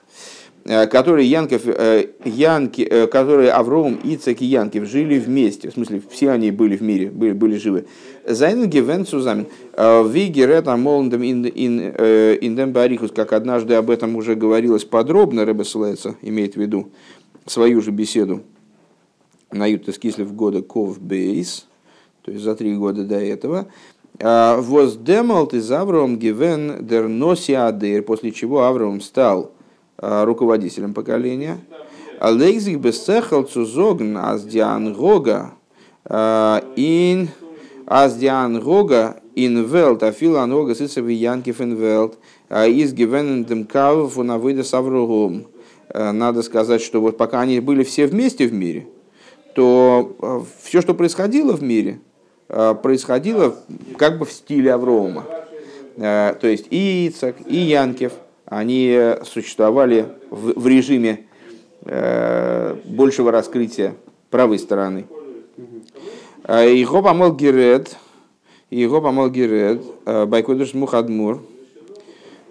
которые 0.71 1.29
Янков, 1.29 1.63
э, 1.65 2.07
Янки, 2.23 2.81
э, 2.81 3.07
которые 3.07 3.51
Авром, 3.51 3.99
Ицек 4.03 4.41
и 4.41 4.45
Янкив 4.45 4.87
жили 4.87 5.19
вместе, 5.19 5.69
в 5.69 5.73
смысле 5.73 6.01
все 6.09 6.29
они 6.29 6.51
были 6.51 6.77
в 6.77 6.81
мире, 6.81 7.09
были, 7.09 7.33
были 7.33 7.57
живы. 7.57 7.87
זיינען 8.25 8.69
געווען 8.69 9.05
צוזאַמען. 9.05 9.47
Виги 9.75 10.45
рета 10.45 10.77
молндем 10.77 11.23
индем 11.23 12.71
барихус, 12.71 13.11
как 13.11 13.33
однажды 13.33 13.73
об 13.73 13.89
этом 13.89 14.15
уже 14.15 14.35
говорилось 14.35 14.85
подробно, 14.85 15.43
Рэбе 15.43 15.65
Ссылается, 15.65 16.15
имеет 16.21 16.53
в 16.53 16.61
виду 16.61 16.91
свою 17.45 17.81
же 17.81 17.91
беседу 17.91 18.41
на 19.51 19.65
Ютас 19.65 19.97
Кислев 19.97 20.33
года 20.33 20.61
Ков 20.61 21.01
Бейс, 21.01 21.65
то 22.21 22.31
есть 22.31 22.43
за 22.43 22.55
три 22.55 22.73
года 22.75 23.03
до 23.03 23.19
этого. 23.19 23.67
Воздемалт 24.19 25.53
из 25.53 25.69
Авраам 25.71 26.17
Гивен 26.17 26.85
дер 26.85 27.09
Носи 27.09 27.53
Адер, 27.53 28.03
после 28.03 28.31
чего 28.31 28.63
Авраам 28.63 29.01
стал 29.01 29.51
руководителем 30.01 30.93
поколения. 30.93 31.59
Алейзик 32.19 32.79
бесцехал 32.79 33.43
цузогн 33.43 34.17
аздиан 34.17 34.93
гога 34.93 35.53
а, 36.05 36.63
ин 36.75 37.29
аздиан 37.85 38.59
гога 38.59 39.17
ин 39.35 39.63
велт 39.63 40.03
афила 40.03 40.45
нога 40.45 40.75
сыцеви 40.75 41.13
янкив 41.13 41.61
ин 41.61 41.75
велт 41.75 42.17
из 42.49 42.93
гивен 42.93 43.45
дем 43.45 43.65
кав 43.65 44.11
фунавыда 44.13 44.63
савругом. 44.63 45.47
Надо 45.93 46.41
сказать, 46.41 46.81
что 46.81 47.01
вот 47.01 47.17
пока 47.17 47.41
они 47.41 47.59
были 47.59 47.83
все 47.83 48.07
вместе 48.07 48.47
в 48.47 48.53
мире, 48.53 48.87
то 49.55 50.45
все, 50.61 50.81
что 50.81 50.93
происходило 50.93 51.53
в 51.53 51.61
мире, 51.61 51.99
э, 52.47 52.75
происходило 52.81 53.55
как 53.97 54.17
бы 54.17 54.25
в 54.25 54.31
стиле 54.31 54.73
Аврома. 54.73 55.25
Э, 55.97 56.33
То 56.39 56.47
есть 56.47 56.67
и 56.69 57.07
Ицак, 57.07 57.35
и 57.45 57.57
Янкев, 57.57 58.13
они 58.51 59.15
существовали 59.23 60.07
в, 60.29 60.59
в 60.59 60.67
режиме 60.67 61.25
э, 61.85 62.75
большего 62.83 63.31
раскрытия 63.31 63.95
правой 64.29 64.59
стороны. 64.59 65.05
Э, 66.43 66.69
Его 66.69 67.01
помол 67.01 67.33
Герет, 67.33 67.95
его 68.69 69.01
помол 69.01 69.29
Герет, 69.29 69.81
Байкодыш 70.05 70.73
Мухадмур, 70.73 71.41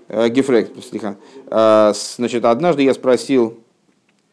Гефрект, 0.09 0.73
слегка. 0.83 1.17
Значит, 1.95 2.47
однажды 2.47 2.83
я 2.83 2.95
спросил 2.95 3.59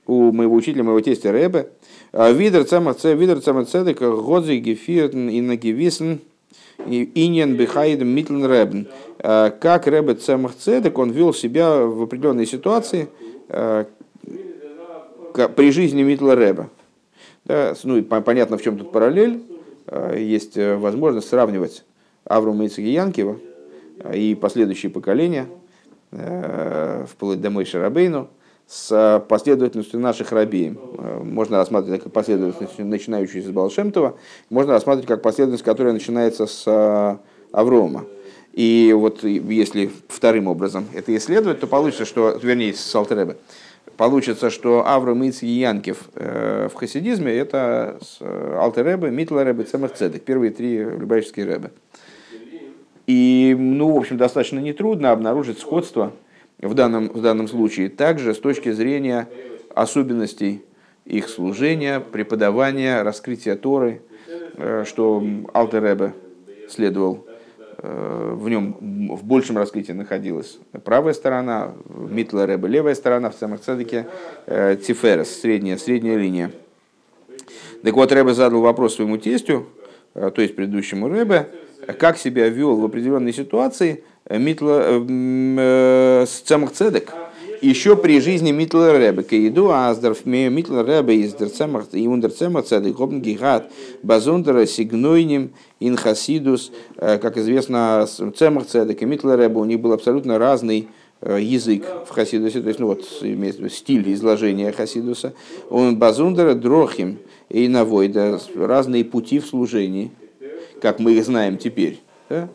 у 0.06 0.32
моего 0.32 0.56
учителя, 0.56 0.84
моего 0.84 1.02
тестя 1.02 1.34
Рэбе, 1.34 1.70
Видер 2.14 2.64
цамах 2.64 3.04
видер 3.04 3.42
цамах 3.42 3.68
цедек 3.68 4.00
годзи 4.00 4.54
гефиртен 4.54 5.30
и 5.30 5.42
нагевисен 5.42 6.22
иньян 6.86 7.56
бихайд 7.56 8.02
митлен 8.02 8.46
рэбн. 8.46 8.88
Как 9.20 9.88
Рэбе 9.88 10.14
цамах 10.14 10.56
цедек, 10.56 10.98
он 11.00 11.10
вел 11.12 11.34
себя 11.34 11.80
в 11.80 12.04
определенной 12.04 12.46
ситуации 12.46 13.08
при 15.56 15.72
жизни 15.72 16.04
Митла 16.04 16.36
Рэба. 16.36 16.70
Да, 17.46 17.74
ну, 17.84 18.04
понятно, 18.04 18.58
в 18.58 18.62
чем 18.62 18.78
тут 18.78 18.92
параллель. 18.92 19.42
Есть 20.16 20.58
возможность 20.58 21.30
сравнивать 21.30 21.84
Аврама 22.26 22.66
Ицеги 22.66 22.90
Янкива 22.90 23.38
и 24.14 24.36
последующие 24.36 24.92
поколения, 24.92 25.48
вплоть 26.12 27.42
до 27.42 27.50
Мойши 27.50 27.80
Рабейну, 27.80 28.28
с 28.68 29.24
последовательностью 29.30 30.00
наших 30.00 30.34
рабеем. 30.34 30.78
Можно 31.24 31.58
рассматривать 31.58 32.04
как 32.04 32.12
последовательность, 32.12 32.78
начинающуюся 32.80 33.48
с 33.48 33.52
Балшемтова, 33.52 34.18
можно 34.50 34.74
рассматривать 34.74 35.08
как 35.08 35.22
последовательность, 35.22 35.64
которая 35.64 35.94
начинается 35.94 36.46
с 36.46 37.20
Аврома. 37.54 38.06
И 38.52 38.94
вот 38.94 39.24
если 39.24 39.90
вторым 40.10 40.48
образом 40.48 40.86
это 40.94 41.16
исследовать, 41.16 41.60
то 41.60 41.68
получится, 41.68 42.06
что, 42.06 42.38
вернее, 42.42 42.74
с 42.74 42.96
Алтеребе, 42.96 43.38
получится, 43.96 44.50
что 44.50 44.86
Авраам 44.86 45.28
Иц 45.30 45.44
и 45.44 45.48
Янкев 45.48 46.10
в 46.16 46.72
хасидизме 46.76 47.32
это 47.32 48.00
Алтеребе, 48.20 49.12
Митлеребе, 49.12 49.64
Цемах 49.64 49.94
Цедек, 49.94 50.24
первые 50.24 50.52
три 50.52 50.80
любавические 50.80 51.46
рэбе. 51.46 51.72
И, 53.06 53.56
ну, 53.58 53.94
в 53.94 53.98
общем, 53.98 54.18
достаточно 54.18 54.60
нетрудно 54.60 55.12
обнаружить 55.12 55.60
сходство 55.60 56.12
в 56.60 56.74
данном, 56.74 57.10
в 57.10 57.22
данном 57.22 57.48
случае, 57.48 57.90
также 57.90 58.34
с 58.34 58.40
точки 58.40 58.72
зрения 58.72 59.28
особенностей 59.76 60.64
их 61.06 61.30
служения, 61.30 62.00
преподавания, 62.00 63.04
раскрытия 63.04 63.56
Торы, 63.56 64.02
э, 64.56 64.84
что 64.86 65.24
Алтеребе 65.54 66.14
следовал 66.68 67.28
э, 67.78 68.34
в 68.36 68.50
нем 68.50 69.16
в 69.16 69.24
большем 69.24 69.58
раскрытии 69.58 69.94
находилась 69.94 70.58
правая 70.84 71.14
сторона, 71.14 71.74
Митла 71.88 72.46
Рэбе 72.46 72.68
левая 72.68 72.96
сторона, 72.96 73.30
в 73.30 73.36
самых 73.36 73.62
цадике 73.62 74.08
э, 74.48 74.76
Тиферес, 74.76 75.40
средняя, 75.40 75.78
средняя 75.78 76.18
линия. 76.18 76.52
Так 77.84 77.94
вот, 77.94 78.12
Рэбе 78.12 78.34
задал 78.34 78.62
вопрос 78.62 78.96
своему 78.96 79.18
тестю, 79.18 79.68
то 80.14 80.42
есть 80.42 80.56
предыдущему 80.56 81.08
Рэбе, 81.08 81.48
как 82.00 82.18
себя 82.18 82.50
вел 82.50 82.76
в 82.76 82.84
определенной 82.84 83.32
ситуации– 83.32 84.04
Митла, 84.30 85.06
э, 85.08 86.26
с 86.28 86.42
Цемах 86.42 86.74
Цедек, 86.74 87.14
еще 87.62 87.96
при 87.96 88.20
жизни 88.20 88.52
Митла 88.52 88.98
Ребе, 88.98 89.24
Каиду 89.24 89.72
Аздорф, 89.72 90.26
Митла 90.26 90.86
Ребе 90.86 91.22
из 91.22 91.34
Дерцемах 91.34 91.88
и 91.94 92.08
Ундер 92.08 92.32
Цемах 92.32 92.66
Цедек, 92.66 92.98
Хопн 92.98 93.22
Гигат, 93.22 93.72
Базундера, 94.04 94.66
Сигнойним, 94.66 95.52
Инхасидус, 95.80 96.72
э, 96.98 97.18
как 97.18 97.38
известно, 97.38 98.08
Цемах 98.36 98.68
Цедек 98.68 99.02
и 99.02 99.06
Митла 99.06 99.36
Ребе, 99.38 99.56
у 99.56 99.66
них 99.66 99.80
был 99.80 99.94
абсолютно 99.94 100.38
разный 100.38 100.90
э, 101.22 101.40
язык 101.42 101.86
в 102.06 102.10
Хасидусе, 102.10 102.62
то 102.62 102.68
есть, 102.68 102.80
ну 102.80 102.88
вот, 102.88 103.06
имеется 103.22 103.62
в 103.62 103.66
виду 103.66 103.74
стиль 103.74 104.14
изложения 104.14 104.72
Хасидуса. 104.72 105.34
Он 105.70 105.98
Базундера, 105.98 106.54
Дрохим 106.54 107.18
и 107.50 107.68
Навойда, 107.68 108.40
разные 108.56 109.04
пути 109.06 109.40
в 109.40 109.48
служении, 109.48 110.12
как 110.82 111.00
мы 111.00 111.14
их 111.14 111.26
знаем 111.26 111.58
теперь. 111.58 112.00
Да? 112.30 112.50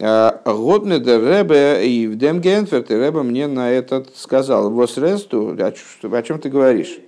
Годне 0.00 0.98
де 1.00 1.18
Ребе 1.18 1.88
и 1.88 2.06
в 2.06 2.16
Дем 2.16 2.40
Генферт, 2.40 2.90
и 2.90 2.94
Ребе 2.94 3.22
мне 3.22 3.48
на 3.48 3.72
этот 3.72 4.16
сказал, 4.16 4.70
вос 4.70 4.96
ресту, 4.96 5.56
о 5.58 6.22
чем 6.22 6.38
ты 6.38 6.48
говоришь? 6.48 7.00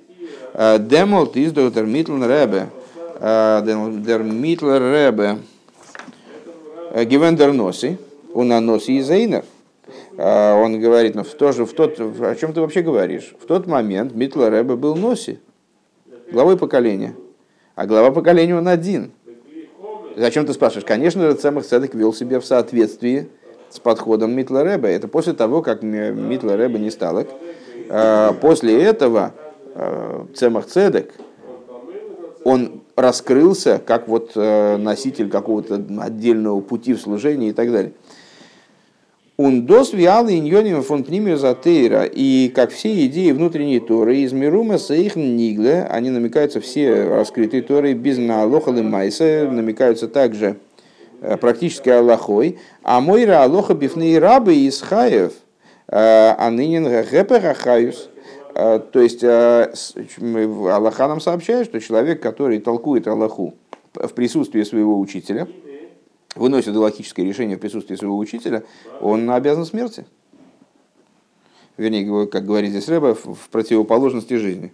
Демолт 0.54 1.36
из 1.36 1.52
доктор 1.52 1.86
Митлен 1.86 2.24
Ребе, 2.24 2.66
дер 3.20 4.24
Митлер 4.24 4.82
Ребе, 4.82 5.38
Гивендер 7.04 7.52
Носи, 7.52 7.96
он 8.34 8.48
Носи 8.48 8.98
из 8.98 9.08
Эйнер. 9.08 9.44
Он 10.16 10.80
говорит, 10.80 11.14
ну, 11.14 11.22
в, 11.22 11.30
то 11.34 11.52
же, 11.52 11.64
в 11.64 11.72
тот, 11.72 11.98
о 11.98 12.34
чем 12.34 12.52
ты 12.52 12.60
вообще 12.60 12.82
говоришь? 12.82 13.34
В 13.40 13.46
тот 13.46 13.66
момент 13.68 14.14
Митлер 14.14 14.52
Ребе 14.52 14.74
был 14.74 14.96
Носи, 14.96 15.38
главой 16.32 16.56
поколения. 16.56 17.14
А 17.76 17.86
глава 17.86 18.10
поколения 18.10 18.56
он 18.56 18.66
один– 18.66 19.12
Зачем 20.20 20.44
ты 20.44 20.52
спрашиваешь? 20.52 20.84
Конечно, 20.84 21.34
Цемах 21.34 21.64
Цедек 21.64 21.94
вел 21.94 22.12
себя 22.12 22.40
в 22.40 22.44
соответствии 22.44 23.30
с 23.70 23.78
подходом 23.78 24.32
Митла 24.32 24.62
Рэба. 24.62 24.86
Это 24.88 25.08
после 25.08 25.32
того, 25.32 25.62
как 25.62 25.82
Митла 25.82 26.58
Рэба 26.58 26.78
не 26.78 26.90
стал. 26.90 27.24
А, 27.88 28.34
после 28.34 28.82
этого 28.82 29.32
а, 29.74 30.26
Цемах 30.34 30.66
Цедек, 30.66 31.14
он 32.44 32.82
раскрылся 32.96 33.80
как 33.84 34.08
вот 34.08 34.32
э, 34.34 34.76
носитель 34.76 35.30
какого-то 35.30 35.82
отдельного 36.00 36.60
пути 36.60 36.92
в 36.92 37.00
служении 37.00 37.48
и 37.48 37.52
так 37.52 37.72
далее. 37.72 37.92
Он 39.42 39.64
дос 39.64 39.94
виалы 39.94 40.36
иньоним 40.36 40.82
фон 40.82 41.02
пнимер 41.02 41.38
затейра. 41.38 42.04
И 42.04 42.52
как 42.54 42.70
все 42.72 43.06
идеи 43.06 43.30
внутренней 43.30 43.80
Торы 43.80 44.18
из 44.18 44.34
Мирума 44.34 44.74
их 44.74 45.16
нигле, 45.16 45.86
они 45.88 46.10
намекаются 46.10 46.60
все 46.60 47.04
раскрытые 47.04 47.62
Торы 47.62 47.94
без 47.94 48.18
налоха 48.18 48.70
майса, 48.70 49.48
намекаются 49.50 50.08
также 50.08 50.58
э, 51.22 51.38
практически 51.38 51.88
Аллахой. 51.88 52.58
А 52.82 53.00
мой 53.00 53.24
Аллаха 53.24 53.72
бифные 53.72 54.18
рабы 54.18 54.56
из 54.56 54.82
хаев, 54.82 55.32
э, 55.88 55.94
а 55.96 56.50
нынен 56.50 56.84
гэпэхахаюс. 56.84 58.10
Э, 58.54 58.78
то 58.92 59.00
есть 59.00 59.24
Аллаха 59.24 61.08
нам 61.08 61.22
сообщает, 61.22 61.64
что 61.64 61.80
человек, 61.80 62.20
который 62.20 62.58
толкует 62.58 63.08
Аллаху 63.08 63.54
в 63.94 64.12
присутствии 64.12 64.64
своего 64.64 65.00
учителя– 65.00 65.48
выносит 66.34 66.74
галактическое 66.74 67.26
решение 67.26 67.56
в 67.56 67.60
присутствии 67.60 67.96
своего 67.96 68.18
учителя, 68.18 68.62
он 69.00 69.30
обязан 69.30 69.64
смерти. 69.64 70.06
Вернее, 71.76 72.26
как 72.26 72.44
говорит 72.44 72.70
здесь 72.70 72.88
Рэба, 72.88 73.14
в 73.14 73.48
противоположности 73.50 74.34
жизни. 74.34 74.72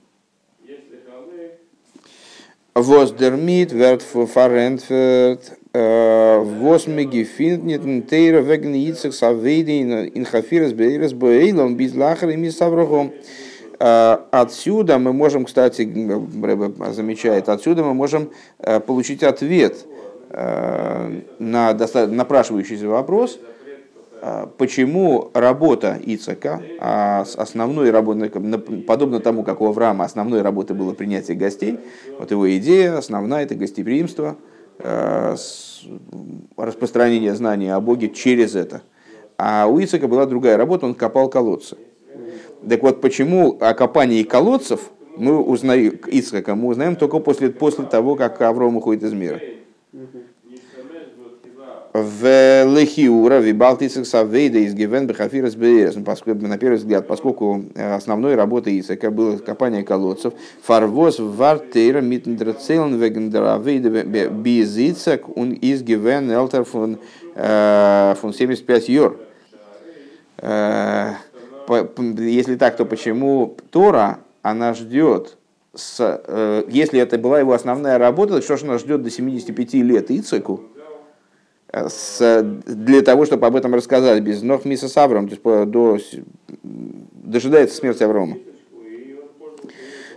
Воздермит, 2.74 3.72
верт 3.72 4.02
фарентферт, 4.02 5.58
восмеги 5.72 7.22
финтнет, 7.24 8.08
тейра 8.10 8.40
веген 8.40 8.74
яйцах 8.74 9.14
савейди, 9.14 10.10
инхафирас 10.14 10.74
бейрас 10.74 11.14
боэйлом, 11.14 11.76
без 11.76 11.94
лахар 11.94 12.30
и 12.30 12.36
мисаврахом. 12.36 13.12
Отсюда 13.78 14.98
мы 14.98 15.14
можем, 15.14 15.46
кстати, 15.46 15.82
Рэба 15.82 16.92
замечает, 16.92 17.48
отсюда 17.48 17.82
мы 17.84 17.94
можем 17.94 18.30
э, 18.58 18.80
получить 18.80 19.22
ответ– 19.22 19.86
Э, 19.95 19.95
на 20.30 21.72
напрашивающийся 21.72 22.88
вопрос, 22.88 23.38
э, 24.20 24.46
почему 24.58 25.30
работа 25.34 25.98
Ицака, 26.04 26.62
а 26.80 27.24
основной 27.36 27.90
работой, 27.90 28.28
подобно 28.82 29.20
тому, 29.20 29.44
как 29.44 29.60
у 29.60 29.66
Авраама 29.66 30.04
основной 30.04 30.42
работой 30.42 30.74
было 30.76 30.92
принятие 30.92 31.36
гостей, 31.36 31.78
вот 32.18 32.30
его 32.30 32.54
идея 32.56 32.98
основная 32.98 33.44
это 33.44 33.54
гостеприимство, 33.54 34.36
э, 34.78 35.36
распространение 36.56 37.34
знания 37.34 37.74
о 37.74 37.80
Боге 37.80 38.08
через 38.08 38.56
это. 38.56 38.82
А 39.38 39.66
у 39.66 39.78
Ицака 39.78 40.08
была 40.08 40.26
другая 40.26 40.56
работа, 40.56 40.86
он 40.86 40.94
копал 40.94 41.28
колодцы. 41.28 41.76
Так 42.68 42.82
вот, 42.82 43.00
почему 43.00 43.56
о 43.60 43.74
копании 43.74 44.22
колодцев 44.22 44.90
мы 45.16 45.40
узнаем, 45.40 46.00
Ицака 46.08 46.54
мы 46.54 46.68
узнаем 46.68 46.96
только 46.96 47.20
после, 47.20 47.50
после 47.50 47.84
того, 47.84 48.16
как 48.16 48.40
Авраам 48.40 48.76
уходит 48.76 49.02
из 49.04 49.12
мира 49.12 49.40
в 51.92 52.64
Лехиура, 52.64 53.38
Вибалтисах 53.38 54.06
Савейда 54.06 54.58
из 54.58 54.74
Гивен 54.74 55.06
Бехафирас 55.06 55.54
Бейрес. 55.56 55.94
На 55.94 56.58
первый 56.58 56.76
взгляд, 56.76 57.06
поскольку 57.06 57.64
э, 57.74 57.94
основной 57.94 58.34
работой 58.34 58.78
Исака 58.78 59.10
было 59.10 59.38
копание 59.38 59.82
колодцев, 59.82 60.34
Фарвоз 60.62 61.18
Вартейра 61.18 62.00
Митндрацелен 62.00 62.96
Вегендравейда 62.96 64.28
Бизицак 64.28 65.28
из 65.28 65.82
Гивен 65.82 66.30
Элтер 66.30 66.64
фон, 66.64 66.98
э, 67.34 68.14
фон 68.20 68.34
75 68.34 68.88
Йор. 68.88 69.20
Э, 70.38 71.14
если 72.18 72.56
так, 72.56 72.76
то 72.76 72.84
почему 72.84 73.56
Тора, 73.70 74.18
она 74.42 74.74
ждет 74.74 75.38
с, 75.76 76.64
если 76.68 77.00
это 77.00 77.18
была 77.18 77.38
его 77.40 77.52
основная 77.52 77.98
работа, 77.98 78.40
что 78.42 78.56
же 78.56 78.64
она 78.66 78.78
ждет 78.78 79.02
до 79.02 79.10
75 79.10 79.74
лет 79.74 80.10
Ицеку, 80.10 80.62
с, 81.72 82.42
для 82.66 83.02
того, 83.02 83.26
чтобы 83.26 83.46
об 83.46 83.56
этом 83.56 83.74
рассказать, 83.74 84.22
без 84.22 84.42
ног 84.42 84.64
миса 84.64 84.88
с 84.88 84.96
Авром, 84.96 85.28
то 85.28 85.34
есть 85.34 85.70
до, 85.70 85.98
дожидается 86.62 87.76
смерти 87.76 88.02
Аврома. 88.02 88.38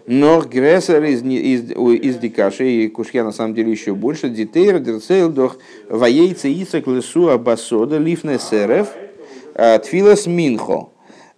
Но 0.06 0.42
Грессер 0.42 1.04
из, 1.04 1.22
из, 1.22 1.70
из 1.70 2.18
Дикаши, 2.18 2.68
и 2.68 2.88
Кушья 2.88 3.24
на 3.24 3.32
самом 3.32 3.54
деле 3.54 3.72
еще 3.72 3.94
больше, 3.94 4.30
Дитейр, 4.30 4.80
Дерцейлдох, 4.80 5.60
Ваейца 5.88 6.52
Исак 6.52 6.88
Лесу 6.88 7.28
Абасода, 7.28 7.98
Лифне 7.98 8.40
Серев, 8.40 8.88
Тфилас 9.54 10.26
Минхо. 10.26 10.90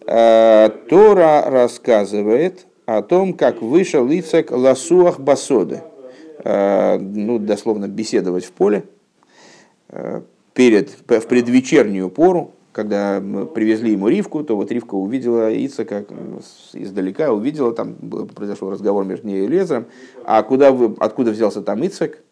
Тора 0.06 1.44
рассказывает 1.50 2.66
о 2.98 3.02
том, 3.02 3.34
как 3.34 3.62
вышел 3.62 4.08
Ицек 4.10 4.52
Ласуах 4.52 5.20
Басоды. 5.20 5.82
Ну, 6.44 7.40
дословно, 7.40 7.88
беседовать 7.88 8.46
в 8.46 8.52
поле 8.52 8.84
перед, 10.54 10.90
в 10.90 11.28
предвечернюю 11.28 12.10
пору, 12.10 12.52
когда 12.72 13.22
привезли 13.54 13.92
ему 13.92 14.08
Ривку, 14.08 14.44
то 14.44 14.56
вот 14.56 14.72
Ривка 14.72 14.96
увидела 14.96 15.54
Ицека 15.54 16.06
издалека, 16.74 17.32
увидела, 17.32 17.74
там 17.74 17.96
произошел 18.36 18.72
разговор 18.72 19.06
между 19.06 19.28
ней 19.28 19.44
и 19.44 19.48
Лезером, 19.48 19.86
а 20.24 20.42
куда 20.42 20.72
вы, 20.72 20.96
откуда 21.00 21.32
взялся 21.32 21.62
там 21.62 21.86
Ицек, 21.86 22.24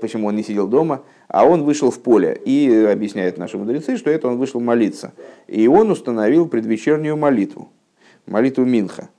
почему 0.00 0.28
он 0.28 0.36
не 0.36 0.42
сидел 0.42 0.66
дома, 0.66 1.02
а 1.28 1.46
он 1.46 1.62
вышел 1.62 1.90
в 1.90 2.00
поле. 2.00 2.40
И 2.44 2.70
объясняет 2.90 3.38
наши 3.38 3.56
мудрецы, 3.56 3.96
что 3.96 4.10
это 4.10 4.28
он 4.28 4.36
вышел 4.36 4.60
молиться. 4.60 5.12
И 5.46 5.68
он 5.68 5.90
установил 5.90 6.48
предвечернюю 6.48 7.16
молитву, 7.16 7.68
молитву 8.26 8.64
Минха. 8.64 9.10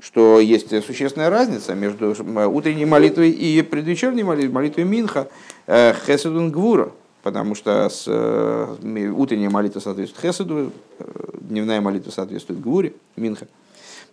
Что 0.00 0.40
есть 0.40 0.84
существенная 0.84 1.30
разница 1.30 1.74
между 1.74 2.10
утренней 2.50 2.84
молитвой 2.84 3.30
и 3.30 3.62
предвечерней 3.62 4.22
молитвой, 4.22 4.52
молитвой 4.52 4.84
Минха, 4.84 5.28
э, 5.66 5.92
хеседун 6.06 6.50
гвура, 6.50 6.90
потому 7.22 7.54
что 7.54 7.88
с, 7.88 8.04
э, 8.06 9.10
утренняя 9.16 9.50
молитва 9.50 9.80
соответствует 9.80 10.34
хеседу, 10.34 10.72
э, 10.98 11.04
дневная 11.40 11.80
молитва 11.80 12.10
соответствует 12.10 12.60
гвуре, 12.60 12.94
Минха. 13.16 13.46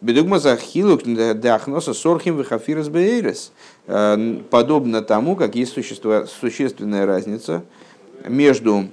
Бедугма 0.02 0.40
за 0.40 0.58
хилук 0.58 1.04
дахноса 1.40 1.94
сорхим 1.94 2.38
вихафирас 2.38 2.90
бейрес. 2.90 3.52
Подобно 3.86 5.04
тому, 5.04 5.36
как 5.36 5.56
есть 5.56 5.74
существенная 5.74 7.06
разница 7.06 7.62
между 8.28 8.88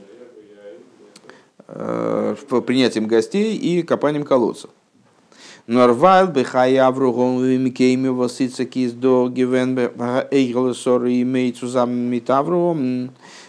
принятием 1.69 3.07
гостей 3.07 3.57
и 3.57 3.83
копанием 3.83 4.25
колодцев. 4.25 4.71
Норвайл 5.67 6.29
бехаявру 6.29 7.13
гонвимикейми 7.13 8.09
восица 8.09 8.65
киздо 8.65 9.29
гивен 9.29 9.79
эйглесор 10.31 11.05
имеет 11.05 11.63
митавру. 11.63 12.75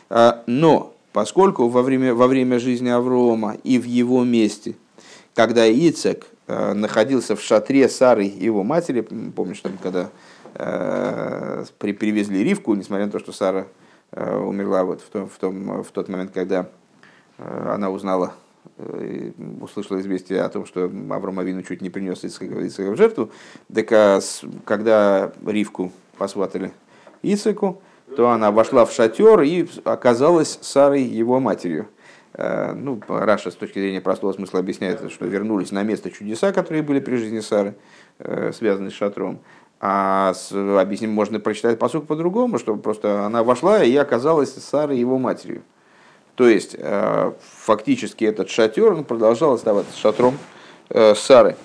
Э, 0.10 0.32
но 0.46 0.94
поскольку 1.14 1.70
во 1.70 1.82
время, 1.82 2.14
во 2.14 2.28
время 2.28 2.60
жизни 2.60 2.90
Аврома 2.90 3.56
и 3.64 3.80
в 3.80 3.86
его 3.86 4.26
месте, 4.26 4.76
когда 5.34 5.66
Ицек 5.66 6.28
э, 6.48 6.74
находился 6.74 7.38
в 7.38 7.42
шатре 7.42 7.88
Сары 7.88 8.24
его 8.24 8.64
матери, 8.64 9.00
помнишь, 9.34 9.62
там, 9.62 9.78
когда 9.82 10.10
э, 10.56 11.64
при, 11.78 11.94
привезли 11.94 12.44
Ривку, 12.44 12.76
несмотря 12.76 13.06
на 13.06 13.14
то, 13.14 13.20
что 13.20 13.32
Сара 13.32 13.68
э, 14.12 14.38
умерла 14.38 14.84
вот 14.84 15.00
в, 15.00 15.10
том, 15.10 15.30
в, 15.30 15.38
том, 15.38 15.84
в 15.84 15.92
тот 15.92 16.10
момент, 16.10 16.32
когда 16.34 16.66
Э, 16.66 16.89
она 17.40 17.90
узнала, 17.90 18.34
э, 18.78 19.32
услышала 19.62 20.00
известие 20.00 20.42
о 20.42 20.50
том, 20.50 20.66
что 20.66 20.86
Авраам 20.86 21.40
Авину 21.40 21.64
чуть 21.64 21.82
не 21.82 21.90
принес 21.90 22.24
Ицхака 22.24 22.56
в 22.56 22.96
жертву. 22.98 23.32
Так 23.74 23.92
а 23.92 24.20
когда 24.66 25.32
Ривку 25.46 25.92
посватали 26.18 26.74
Ицеку, 27.22 27.82
то 28.16 28.30
она 28.30 28.52
вошла 28.52 28.86
в 28.86 28.92
шатер 28.92 29.42
и 29.42 29.68
оказалась 29.86 30.60
Сарой 30.62 31.04
его 31.04 31.40
матерью. 31.40 31.88
Э, 32.34 32.74
ну, 32.74 33.02
Раша 33.08 33.52
с 33.52 33.56
точки 33.56 33.80
зрения 33.80 34.02
простого 34.02 34.34
смысла 34.34 34.60
объясняет, 34.60 35.12
что 35.12 35.26
вернулись 35.26 35.72
на 35.72 35.84
место 35.84 36.12
чудеса, 36.12 36.52
которые 36.52 36.84
были 36.84 37.00
при 37.00 37.16
жизни 37.16 37.40
Сары, 37.40 37.76
связанные 38.52 38.92
с 38.92 38.94
шатром. 38.94 39.40
А 39.82 40.34
с, 40.34 40.52
объясним, 40.52 41.12
можно 41.12 41.40
прочитать 41.40 41.80
посук 41.80 42.06
по-другому, 42.06 42.58
что 42.60 42.76
просто 42.76 43.26
она 43.26 43.44
вошла 43.44 43.82
и 43.82 43.96
оказалась 43.96 44.54
Сарой 44.54 44.98
его 44.98 45.18
матерью. 45.18 45.64
То 46.40 46.48
есть, 46.48 46.74
э, 46.78 47.34
фактически 47.66 48.24
этот 48.24 48.50
шатер 48.50 48.94
он 48.94 49.04
продолжал 49.04 49.56
оставаться 49.56 50.00
шатром 50.00 50.38
э, 50.90 51.14
Сары. 51.14 51.58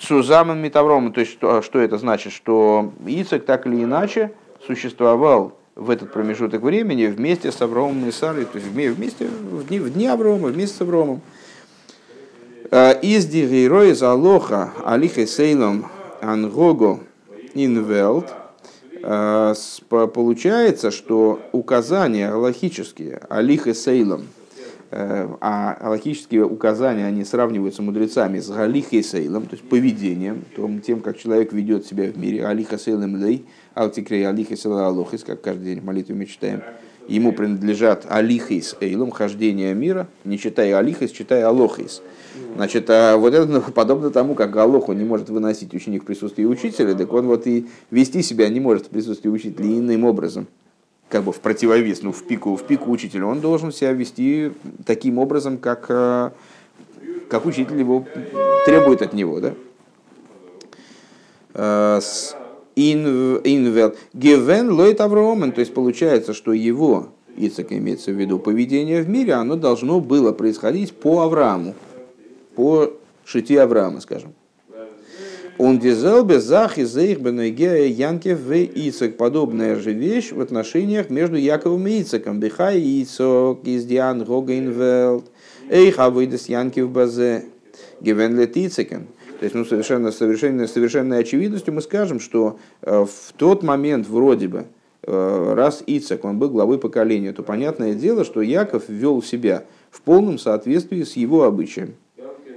Цузаман 0.00 0.60
Митавром, 0.60 1.12
то 1.12 1.20
есть, 1.20 1.30
что, 1.34 1.62
что 1.62 1.78
это 1.78 1.98
значит? 1.98 2.32
Что 2.32 2.92
Ицек 3.06 3.46
так 3.46 3.68
или 3.68 3.84
иначе 3.84 4.32
существовал 4.66 5.52
в 5.76 5.88
этот 5.88 6.12
промежуток 6.12 6.62
времени 6.62 7.06
вместе 7.06 7.52
с 7.52 7.62
Авромом 7.62 8.08
и 8.08 8.10
Сарой, 8.10 8.44
то 8.46 8.58
есть 8.58 8.66
вместе 8.66 9.28
в 9.28 9.68
дни, 9.68 9.78
в 9.78 9.88
дни 9.88 10.08
Аврома, 10.08 10.48
вместе 10.48 10.78
с 10.78 10.80
Авромом. 10.80 11.20
Э, 12.72 13.00
из 13.00 13.24
дигейрой 13.24 13.92
залоха 13.92 14.72
алихе 14.84 15.28
сейлом 15.28 15.86
ангого 16.20 16.98
инвелт– 17.54 18.32
получается, 19.88 20.90
что 20.90 21.40
указания 21.52 22.30
аллахические, 22.30 23.20
алих 23.28 23.66
и 23.66 23.74
сейлом, 23.74 24.26
э, 24.90 25.28
а 25.40 25.74
аллахические 25.80 26.44
указания, 26.44 27.06
они 27.06 27.24
сравниваются 27.24 27.82
мудрецами 27.82 28.38
с 28.40 28.48
галих 28.48 28.92
и 28.92 29.02
сейлом, 29.02 29.46
то 29.46 29.56
есть 29.56 29.68
поведением, 29.68 30.44
тем, 30.80 31.00
как 31.00 31.18
человек 31.18 31.52
ведет 31.52 31.86
себя 31.86 32.10
в 32.10 32.18
мире, 32.18 32.46
алиха 32.46 32.78
сейлом 32.78 33.16
лей, 33.16 33.46
алтикрей 33.74 34.26
алиха 34.26 34.56
сейла 34.56 34.86
алохис, 34.86 35.24
как 35.24 35.40
каждый 35.40 35.74
день 35.74 35.84
молитву 35.84 36.14
мы 36.14 36.26
читаем, 36.26 36.62
ему 37.08 37.32
принадлежат 37.32 38.06
алихис 38.08 38.76
эйлом, 38.80 39.10
хождение 39.10 39.74
мира, 39.74 40.06
не 40.24 40.38
читая 40.38 40.78
алихис, 40.78 41.10
читая 41.10 41.48
алохис. 41.48 42.02
Значит, 42.54 42.88
а 42.90 43.16
вот 43.16 43.34
это 43.34 43.46
ну, 43.46 43.60
подобно 43.60 44.10
тому, 44.10 44.34
как 44.34 44.50
Галоху 44.50 44.92
не 44.92 45.04
может 45.04 45.28
выносить 45.30 45.74
ученик 45.74 46.02
в 46.02 46.06
присутствии 46.06 46.44
учителя, 46.44 46.94
так 46.94 47.12
он 47.12 47.26
вот 47.26 47.46
и 47.46 47.66
вести 47.90 48.22
себя 48.22 48.48
не 48.48 48.60
может 48.60 48.86
в 48.86 48.88
присутствии 48.90 49.28
учителя 49.28 49.66
иным 49.66 50.04
образом, 50.04 50.46
как 51.08 51.24
бы 51.24 51.32
в 51.32 51.40
противовес, 51.40 52.02
ну, 52.02 52.12
в 52.12 52.22
пику, 52.24 52.56
в 52.56 52.62
пику 52.64 52.90
учителя. 52.90 53.26
Он 53.26 53.40
должен 53.40 53.72
себя 53.72 53.92
вести 53.92 54.52
таким 54.84 55.18
образом, 55.18 55.58
как, 55.58 55.86
э, 55.88 56.30
как 57.28 57.46
учитель 57.46 57.78
его 57.78 58.06
требует 58.66 59.02
от 59.02 59.12
него, 59.14 59.40
да? 59.40 59.54
אין 62.78 63.17
וועלט. 63.17 63.94
געווען 64.14 64.70
לויט 64.70 65.00
אברהם׳ען, 65.00 65.52
то 65.52 65.60
есть 65.60 65.74
получается, 65.74 66.32
что 66.34 66.52
его, 66.52 67.08
Ицек 67.36 67.72
имеется 67.72 68.12
в 68.12 68.14
виду, 68.14 68.38
поведение 68.38 69.02
в 69.02 69.08
мире, 69.08 69.34
оно 69.34 69.56
должно 69.56 70.00
было 70.00 70.32
происходить 70.32 70.92
по 70.92 71.22
Аврааму 71.22 71.74
по 72.58 72.92
שיטה 73.24 73.52
Авраама, 73.52 74.00
скажем. 74.00 74.34
און 75.58 75.78
די 75.78 75.91
זעלבע 75.91 76.24
זאַך 76.24 76.84
איז 76.84 76.98
אויך 76.98 77.20
בנוגע 77.20 77.86
יעקב 77.86 78.40
ויצחק. 78.40 79.16
Подобная 79.16 79.76
же 79.76 79.92
вещь 79.92 80.32
в 80.32 80.40
отношениях 80.40 81.08
между 81.08 81.36
Яковом 81.36 81.86
и 81.86 82.02
Ицеком. 82.02 82.40
בחיי 82.40 82.80
יצחק 82.80 83.60
איז 83.62 83.99
די 83.99 84.24
הנהגה 84.24 84.60
אין 84.60 84.82
וועלט, 84.82 85.26
Эйх 85.70 86.00
Авыдес 86.00 86.48
Янкев 86.48 86.90
Базе, 86.90 87.44
Гевенлет 88.00 88.56
Ицекен. 88.56 89.06
То 89.38 89.44
есть, 89.44 89.54
ну, 89.54 89.64
совершенно, 89.64 90.10
совершенно, 90.10 90.66
совершенной 90.66 91.20
очевидностью 91.20 91.72
мы 91.72 91.80
скажем, 91.80 92.18
что 92.18 92.58
э, 92.82 93.04
в 93.04 93.32
тот 93.36 93.62
момент 93.62 94.08
вроде 94.08 94.48
бы, 94.48 94.66
э, 95.04 95.54
раз 95.54 95.82
Ицек, 95.86 96.24
он 96.24 96.38
был 96.38 96.50
главой 96.50 96.78
поколения, 96.78 97.32
то 97.32 97.44
понятное 97.44 97.94
дело, 97.94 98.24
что 98.24 98.42
Яков 98.42 98.88
вел 98.88 99.22
себя 99.22 99.64
в 99.90 100.02
полном 100.02 100.38
соответствии 100.38 101.04
с 101.04 101.16
его 101.16 101.44
обычаем 101.44 101.94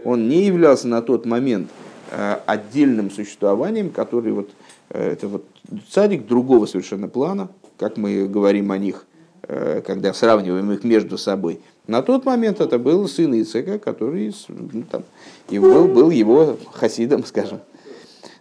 он 0.03 0.27
не 0.27 0.45
являлся 0.45 0.87
на 0.87 1.03
тот 1.03 1.27
момент 1.27 1.69
э, 2.09 2.37
отдельным 2.47 3.11
существованием, 3.11 3.91
который 3.91 4.31
вот, 4.31 4.49
это 4.89 5.27
вот 5.27 5.45
царик 5.89 6.25
другого 6.25 6.65
совершенно 6.65 7.07
плана, 7.07 7.49
как 7.77 7.97
мы 7.97 8.27
говорим 8.27 8.71
о 8.71 8.79
них, 8.79 9.05
когда 9.41 10.11
сравниваем 10.13 10.71
их 10.71 10.83
между 10.83 11.19
собой. 11.19 11.61
На 11.87 12.01
тот 12.01 12.25
момент 12.25 12.61
это 12.61 12.77
был 12.79 13.07
сын 13.07 13.33
Ицека, 13.33 13.79
который 13.79 14.33
ну, 14.47 14.83
там, 14.89 15.03
и 15.49 15.59
был, 15.59 15.87
был 15.87 16.09
его 16.09 16.57
хасидом, 16.71 17.23
скажем. 17.25 17.59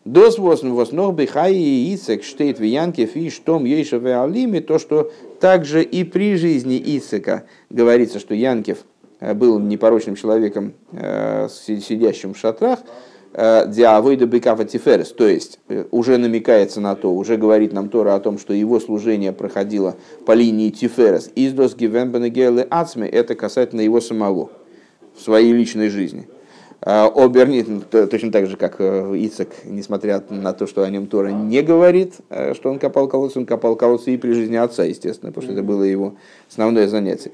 Дос 0.04 0.38
воснох 0.38 1.14
бихай 1.14 1.54
и 1.54 1.94
Ицек 1.94 2.24
штейт 2.24 2.58
в 2.58 2.62
Янке 2.62 3.06
фиш 3.06 3.38
том 3.38 3.64
ейшеве 3.64 4.16
алиме, 4.16 4.60
то, 4.60 4.78
что 4.78 5.10
также 5.40 5.82
и 5.82 6.04
при 6.04 6.36
жизни 6.36 6.76
Ицека 6.78 7.44
говорится, 7.70 8.18
что 8.18 8.34
Янкев– 8.34 8.78
Э, 9.20 9.34
был 9.34 9.58
непорочным 9.58 10.16
человеком, 10.16 10.72
э, 10.92 11.48
сидящим 11.50 12.32
в 12.34 12.38
шатрах, 12.38 12.80
диавойда 13.32 14.26
бекафа 14.26 14.64
тиферес, 14.64 15.12
то 15.12 15.28
есть 15.28 15.60
уже 15.92 16.18
намекается 16.18 16.80
на 16.80 16.96
то, 16.96 17.14
уже 17.14 17.36
говорит 17.36 17.72
нам 17.72 17.88
Тора 17.88 18.16
о 18.16 18.20
том, 18.20 18.38
что 18.38 18.52
его 18.52 18.80
служение 18.80 19.32
проходило 19.32 19.94
по 20.26 20.32
линии 20.32 20.70
тиферес. 20.70 21.30
Издос 21.36 21.76
гивенбенегелы 21.76 22.66
ацме, 22.68 23.08
это 23.08 23.36
касательно 23.36 23.82
его 23.82 24.00
самого, 24.00 24.50
в 25.16 25.22
своей 25.22 25.52
личной 25.52 25.90
жизни. 25.90 26.28
Обернит, 26.80 27.90
точно 27.90 28.32
так 28.32 28.46
же, 28.46 28.56
как 28.56 28.80
Ицек, 28.80 29.50
несмотря 29.64 30.24
на 30.30 30.52
то, 30.52 30.66
что 30.66 30.82
о 30.82 30.90
нем 30.90 31.06
Тора 31.06 31.28
не 31.28 31.62
говорит, 31.62 32.14
что 32.54 32.70
он 32.70 32.78
копал 32.78 33.06
колодцы, 33.06 33.38
он 33.38 33.46
копал 33.46 33.76
колодцы 33.76 34.14
и 34.14 34.16
при 34.16 34.32
жизни 34.32 34.56
отца, 34.56 34.84
естественно, 34.84 35.30
потому 35.30 35.44
что 35.44 35.52
это 35.52 35.62
было 35.62 35.84
его 35.84 36.14
основное 36.50 36.88
занятие. 36.88 37.32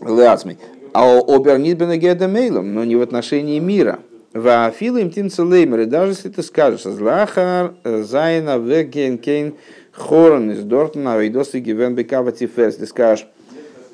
Леацмей. 0.00 0.58
А 0.94 1.18
обернит 1.18 1.76
бенегеда 1.76 2.28
мейлом, 2.28 2.72
но 2.72 2.84
не 2.84 2.96
в 2.96 3.02
отношении 3.02 3.58
мира. 3.58 3.98
Вафилы 4.32 5.00
им 5.00 5.10
тим 5.10 5.30
целеймеры, 5.30 5.86
даже 5.86 6.12
если 6.12 6.28
ты 6.28 6.42
скажешь, 6.42 6.82
злахар, 6.82 7.74
зайна, 7.84 8.58
векен, 8.58 9.18
кейн, 9.18 9.54
Хорн 9.92 10.50
из 10.52 10.62
Дортона, 10.62 11.18
Вейдосы 11.18 11.60
Гивен 11.60 11.94
Бекава 11.94 12.32
Тиферс. 12.32 12.76
Ты 12.76 12.86
скажешь, 12.86 13.26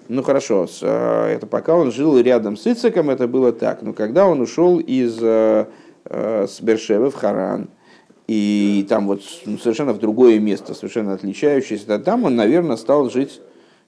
ну 0.09 0.23
хорошо, 0.23 0.66
э, 0.83 1.35
это 1.35 1.47
пока 1.47 1.75
он 1.75 1.92
жил 1.92 2.18
рядом 2.20 2.57
с 2.57 2.66
Ицеком, 2.66 3.11
это 3.11 3.27
было 3.27 3.53
так. 3.53 3.83
Но 3.83 3.92
когда 3.92 4.27
он 4.27 4.40
ушел 4.40 4.79
из 4.79 5.18
э, 5.23 5.66
э, 6.05 6.47
с 6.47 6.61
в 6.61 7.12
Харан, 7.12 7.68
и 8.27 8.87
там 8.88 9.07
вот 9.07 9.23
ну, 9.47 9.59
совершенно 9.59 9.92
в 9.92 9.99
другое 9.99 10.38
место, 10.38 10.75
совершенно 10.75 11.14
отличающееся, 11.14 11.99
там 11.99 12.25
он, 12.25 12.37
наверное, 12.37 12.77
стал 12.77 13.11
жить, 13.11 13.40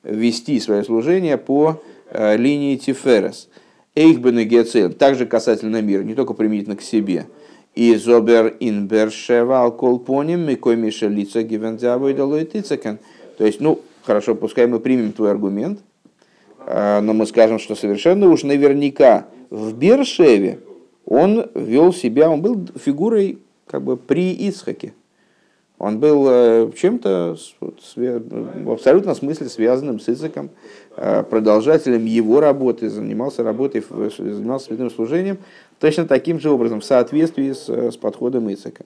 вести 0.03 0.59
свое 0.61 0.85
служение 0.85 1.37
по 1.37 1.83
э, 2.11 2.37
линии 2.37 2.77
Тиферес. 2.77 3.49
Эйхбен 3.97 4.39
и 4.39 4.45
Гецел, 4.45 4.93
также 4.93 5.27
касательно 5.27 5.81
мира, 5.81 6.03
не 6.03 6.15
только 6.15 6.35
применительно 6.35 6.77
к 6.77 6.83
себе. 6.83 7.27
И 7.75 7.95
зобер 7.97 8.55
ин 8.61 8.87
Бершева 8.87 9.63
алколпоним, 9.63 10.41
микой 10.41 10.77
миша 10.77 11.09
лица 11.09 11.43
гивензявой 11.43 12.15
То 12.15 13.45
есть, 13.45 13.61
ну, 13.61 13.81
хорошо, 14.03 14.35
пускай 14.35 14.67
мы 14.67 14.81
примем 14.81 15.13
твой 15.13 15.31
аргумент, 15.31 15.81
а, 16.59 17.01
но 17.01 17.15
мы 17.15 17.27
скажем, 17.27 17.59
что 17.59 17.75
совершенно 17.75 18.29
уж 18.29 18.45
наверняка 18.45 19.27
в 19.51 19.75
Бершеве 19.75 20.61
он 21.07 21.51
вел 21.55 21.93
себя, 21.93 22.31
он 22.31 22.43
был 22.43 22.69
фигурой 22.83 23.39
как 23.67 23.83
бы 23.83 23.97
при 23.97 24.33
Ицхаке. 24.33 24.93
Он 25.79 26.01
был 26.01 26.27
э, 26.29 26.71
чем-то 26.75 27.37
в 27.61 28.71
абсолютном 28.71 29.15
смысле 29.15 29.49
связанным 29.49 30.01
с 30.01 30.09
Ицхаком, 30.09 30.51
э, 30.97 31.23
продолжателем 31.23 32.07
его 32.07 32.41
работы, 32.41 32.89
занимался 32.89 33.43
работой, 33.43 33.85
занимался 34.17 34.67
святым 34.67 34.91
служением 34.91 35.39
точно 35.79 36.07
таким 36.07 36.41
же 36.41 36.51
образом, 36.51 36.81
в 36.81 36.85
соответствии 36.85 37.53
с, 37.53 37.69
с 37.69 37.97
подходом 37.97 38.49
Ицхака. 38.49 38.85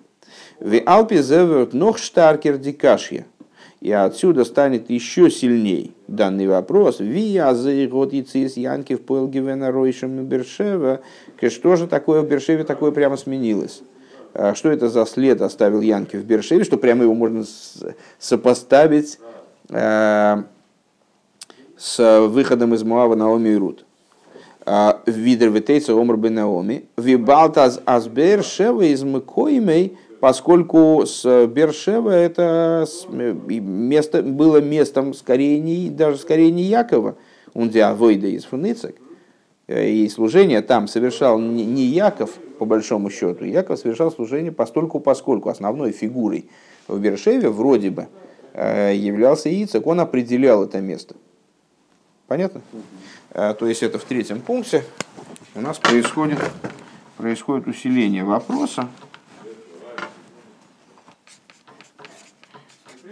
В 0.59 0.81
Алпе 0.85 1.22
зеверт 1.22 1.74
нох 1.74 1.98
штаркер 1.98 2.59
дикашья. 2.59 3.26
И 3.81 3.90
отсюда 3.92 4.44
станет 4.44 4.90
еще 4.90 5.31
сильней 5.31 5.94
данный 6.07 6.46
вопрос. 6.46 7.00
Вия 7.00 7.55
год 7.87 8.12
яцис 8.12 8.59
янки 8.59 8.94
в 8.94 9.00
поэлгивена 9.00 9.72
ройшем 9.72 10.26
Бершева. 10.26 11.00
Что 11.48 11.76
же 11.76 11.87
такое 11.87 12.20
в 12.20 12.29
Бершеве 12.29 12.64
такое 12.64 12.90
прямо 12.90 13.16
сменилось? 13.16 13.81
А 14.34 14.54
что 14.54 14.70
это 14.70 14.88
за 14.88 15.06
след 15.06 15.40
оставил 15.42 15.80
Янки 15.80 16.16
в 16.16 16.24
Бершеве, 16.24 16.64
что 16.64 16.76
прямо 16.76 17.04
его 17.04 17.14
можно 17.14 17.44
сопоставить 18.18 19.18
э, 19.68 20.42
с 21.76 22.26
выходом 22.28 22.74
из 22.74 22.82
Муава 22.82 23.14
Наоми 23.14 23.48
и 23.50 23.56
Рут. 23.56 23.84
А, 24.66 25.00
Видер 25.06 25.50
ветейца 25.50 25.94
омр 25.94 26.16
бен 26.16 26.34
Наоми. 26.34 26.86
Вибалтаз 26.96 27.80
аз 27.84 28.06
Бершева 28.08 28.82
из 28.82 29.02
Мыкоимей– 29.02 29.96
поскольку 30.20 31.04
с 31.06 31.46
Бершева 31.46 32.10
это 32.10 32.86
место, 33.10 34.22
было 34.22 34.58
местом 34.58 35.14
скорее 35.14 35.58
не, 35.58 35.88
даже 35.88 36.18
скорее 36.18 36.52
не 36.52 36.62
Якова, 36.64 37.16
он 37.54 37.70
диавойда 37.70 38.28
из 38.28 38.44
Фуницек, 38.44 38.96
и 39.70 40.09
служение 40.09 40.62
там 40.62 40.88
совершал 40.88 41.38
не 41.38 41.85
Яков, 41.85 42.30
по 42.59 42.64
большому 42.64 43.09
счету, 43.09 43.44
Яков 43.44 43.78
совершал 43.78 44.11
служение 44.11 44.50
постольку 44.50 44.98
поскольку 44.98 45.48
основной 45.48 45.92
фигурой 45.92 46.50
в 46.88 46.98
Бершеве 46.98 47.50
вроде 47.50 47.90
бы 47.90 48.09
э, 48.52 48.94
являлся 48.96 49.48
Ицек, 49.48 49.87
он 49.87 50.00
определял 50.00 50.64
это 50.64 50.80
место. 50.80 51.14
Понятно? 52.26 52.62
Э, 53.30 53.54
то 53.54 53.66
есть 53.66 53.85
это 53.85 54.00
в 54.00 54.04
третьем 54.04 54.40
пункте 54.40 54.83
у 55.54 55.61
нас 55.61 55.78
происходит, 55.78 56.40
происходит 57.16 57.68
усиление 57.68 58.24
вопроса. 58.24 58.88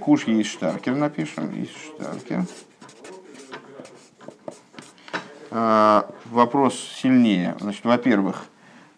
Куш 0.01 0.27
есть 0.27 0.51
штаркер, 0.51 0.97
напишем, 0.97 1.55
есть 1.57 1.77
штаркер. 1.77 2.47
А, 5.61 6.09
вопрос 6.27 6.79
сильнее. 6.79 7.57
Значит, 7.59 7.85
во-первых, 7.85 8.45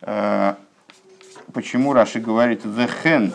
а, 0.02 0.58
почему 1.54 1.94
Раши 1.94 2.20
говорит 2.20 2.66
the 2.66 2.90
hen 3.02 3.32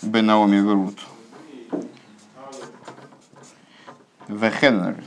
Бенаоми 0.00 0.56
Верут? 0.56 0.98
The 4.28 4.50
hen 4.62 5.04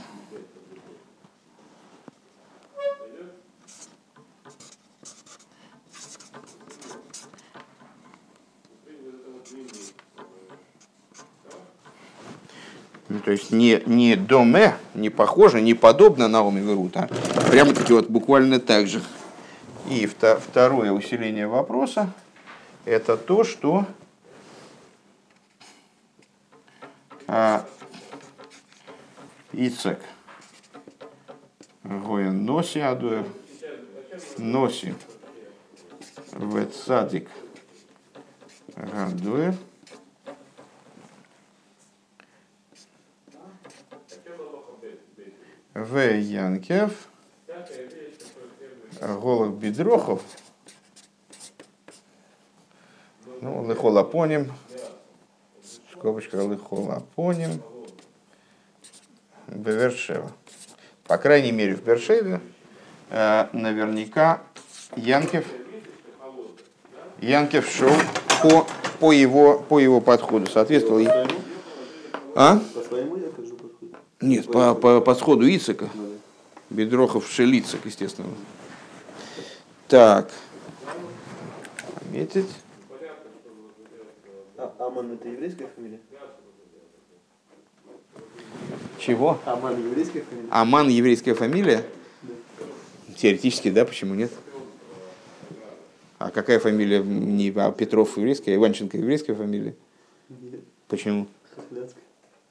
есть 13.34 13.50
не, 13.50 13.82
не 13.86 14.16
доме, 14.16 14.76
не 14.94 15.10
похоже, 15.10 15.60
не 15.60 15.74
подобно 15.74 16.28
на 16.28 16.40
Оми 16.40 16.60
Верут, 16.60 16.96
а 16.96 17.08
прямо 17.50 17.74
таки 17.74 17.92
вот 17.92 18.08
буквально 18.08 18.60
так 18.60 18.86
же. 18.86 19.02
И 19.88 20.06
второе 20.06 20.92
усиление 20.92 21.46
вопроса– 21.46 22.12
это 22.84 23.16
то, 23.16 23.44
что 23.44 23.86
а, 27.26 27.66
Ицек. 29.52 30.00
Гоен 31.82 32.46
Носи 32.46 32.80
Адуэр 32.80 33.26
Носи. 34.38 34.94
Ветсадик 36.32 37.28
Гадуэр– 38.74 39.54
В. 45.74 45.98
Янкев, 45.98 47.08
Голов 49.00 49.58
Бедрохов, 49.58 50.22
ну, 53.40 53.60
Лыхолапоним, 53.62 54.52
скобочка 55.92 56.36
Лыхолапоним, 56.36 57.60
Бевершева. 59.48 60.30
По 61.08 61.18
крайней 61.18 61.50
мере, 61.50 61.74
в 61.74 61.82
Бершеве 61.82 62.40
э, 63.10 63.48
наверняка 63.52 64.42
Янкев, 64.94 65.44
Янкев 67.20 67.68
шел 67.68 67.92
по, 68.42 68.64
по, 69.00 69.10
его, 69.10 69.58
по 69.58 69.80
его 69.80 70.00
подходу. 70.00 70.48
Соответствовал... 70.48 71.04
А? 72.36 72.60
Нет, 74.24 74.46
по, 74.46 74.74
по 74.74 75.02
подходу 75.02 75.46
Ицека. 75.46 75.90
Бедрохов 76.70 77.30
Шелицек, 77.30 77.84
естественно. 77.84 78.30
Так. 79.86 80.30
Метить. 82.10 82.48
А, 84.56 84.74
Аман 84.78 85.12
это 85.12 85.28
еврейская 85.28 85.68
фамилия? 85.76 86.00
Чего? 88.98 89.38
Аман 89.44 89.78
еврейская 89.78 90.22
фамилия? 90.22 90.48
Аман 90.50 90.88
еврейская 90.88 91.34
фамилия? 91.34 91.84
Да. 92.22 92.34
Теоретически, 93.16 93.70
да, 93.70 93.84
почему 93.84 94.14
нет? 94.14 94.32
А 96.18 96.30
какая 96.30 96.60
фамилия? 96.60 97.02
Не 97.02 97.50
а 97.50 97.70
Петров 97.72 98.16
еврейская, 98.16 98.52
а 98.52 98.54
Иванченко 98.54 98.96
еврейская 98.96 99.34
фамилия? 99.34 99.74
Нет. 100.30 100.60
Почему? 100.88 101.26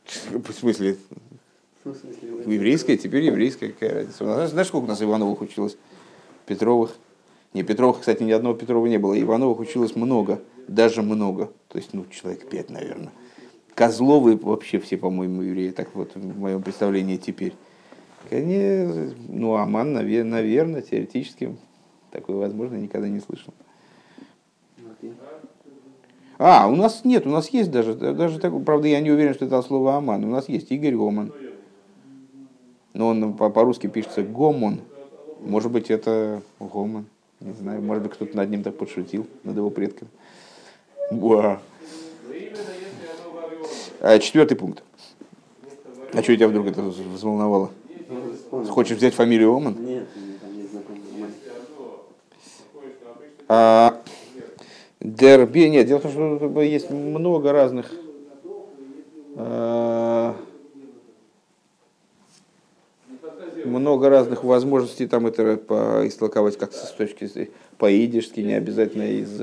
В 0.05 0.53
смысле? 0.53 0.97
Еврейская, 1.85 2.97
теперь 2.97 3.23
еврейская, 3.23 3.69
какая 3.69 3.93
разница. 3.93 4.23
Знаешь, 4.23 4.49
знаешь, 4.51 4.67
сколько 4.67 4.85
у 4.85 4.87
нас 4.87 5.01
Ивановых 5.01 5.41
училось? 5.41 5.77
Петровых. 6.45 6.95
Не, 7.53 7.63
Петровых, 7.63 7.99
кстати, 7.99 8.23
ни 8.23 8.31
одного 8.31 8.55
Петрова 8.55 8.85
не 8.87 8.97
было. 8.97 9.19
Ивановых 9.19 9.59
училось 9.59 9.95
много, 9.95 10.41
даже 10.67 11.01
много. 11.01 11.51
То 11.67 11.77
есть, 11.77 11.93
ну, 11.93 12.05
человек 12.09 12.47
пять, 12.49 12.69
наверное. 12.69 13.11
Козловы 13.75 14.37
вообще 14.37 14.79
все, 14.79 14.97
по-моему, 14.97 15.41
евреи, 15.41 15.71
так 15.71 15.93
вот 15.93 16.15
в 16.15 16.39
моем 16.39 16.61
представлении 16.61 17.17
теперь. 17.17 17.53
Конечно, 18.29 19.13
ну, 19.27 19.55
Аман, 19.55 19.93
наверное, 19.93 20.81
теоретически 20.81 21.55
такое 22.11 22.37
возможно, 22.37 22.75
никогда 22.75 23.09
не 23.09 23.19
слышал. 23.19 23.53
А, 26.37 26.67
у 26.67 26.75
нас 26.75 27.03
нет, 27.03 27.25
у 27.25 27.29
нас 27.29 27.49
есть 27.49 27.71
даже, 27.71 27.93
даже 27.93 28.39
так, 28.39 28.53
правда, 28.63 28.87
я 28.87 29.01
не 29.01 29.11
уверен, 29.11 29.33
что 29.33 29.45
это 29.45 29.61
слово 29.61 29.97
Аман. 29.97 30.23
У 30.23 30.29
нас 30.29 30.47
есть 30.49 30.71
Игорь 30.71 30.95
Гоман 30.95 31.33
но 32.93 33.09
он 33.09 33.33
по-русски 33.33 33.87
пишется 33.87 34.23
Гомон. 34.23 34.81
Может 35.41 35.71
быть, 35.71 35.89
это 35.89 36.41
Гомон. 36.59 37.05
Не 37.39 37.53
знаю, 37.53 37.81
может 37.81 38.03
быть, 38.03 38.13
кто-то 38.13 38.37
над 38.37 38.49
ним 38.49 38.63
так 38.63 38.77
подшутил, 38.77 39.27
над 39.43 39.57
его 39.57 39.69
предками. 39.69 40.09
Буа. 41.11 41.59
А, 43.99 44.19
четвертый 44.19 44.55
пункт. 44.55 44.83
А 46.13 46.21
что 46.21 46.35
тебя 46.35 46.47
вдруг 46.47 46.67
это 46.67 46.81
взволновало? 46.81 47.71
Хочешь 48.69 48.97
взять 48.97 49.13
фамилию 49.13 49.53
Оман? 49.53 49.75
Нет, 49.79 50.07
а, 53.47 54.01
Дерби, 54.99 55.67
нет, 55.67 55.87
дело 55.87 55.99
в 55.99 56.03
том, 56.03 56.11
что 56.11 56.61
есть 56.61 56.89
много 56.89 57.51
разных 57.51 57.91
много 63.83 64.09
разных 64.09 64.43
возможностей 64.43 65.07
там 65.07 65.27
это 65.27 65.57
по, 65.57 66.07
истолковать 66.07 66.57
как 66.57 66.73
с 66.73 66.91
точки 66.91 67.25
зрения 67.25 67.51
по-идишски, 67.77 68.39
не 68.39 68.53
обязательно 68.53 69.03
из 69.03 69.35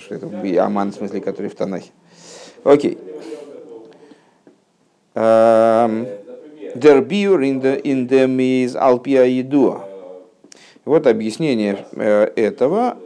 что 0.00 0.14
это, 0.14 0.26
Аман, 0.64 0.90
в 0.90 0.94
смысле, 0.94 1.20
который 1.20 1.48
в 1.48 1.54
Танахе. 1.54 1.90
Окей. 2.64 2.98
Дербиур 6.74 7.42
the, 7.60 7.82
in 7.82 8.08
the 8.08 8.26
is 8.64 8.74
alpia 8.74 9.28
едуа. 9.28 9.84
Вот 10.84 11.06
объяснение 11.06 11.86
этого 11.94 12.96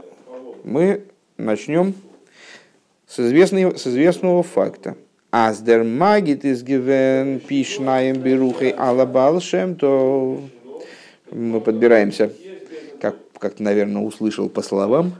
мы 0.62 1.02
начнем 1.36 1.94
с, 3.08 3.18
известной, 3.18 3.76
с 3.76 3.86
известного 3.86 4.42
факта. 4.42 4.96
Der 5.32 5.82
magit 5.82 6.44
is 6.44 6.62
given 6.64 7.40
пишнаем 7.40 8.20
берухой 8.20 8.70
алабалшем, 8.70 9.74
то 9.74 10.40
мы 11.30 11.60
подбираемся, 11.60 12.32
как, 13.00 13.16
как 13.38 13.58
наверное, 13.60 14.02
услышал 14.02 14.48
по 14.48 14.62
словам, 14.62 15.14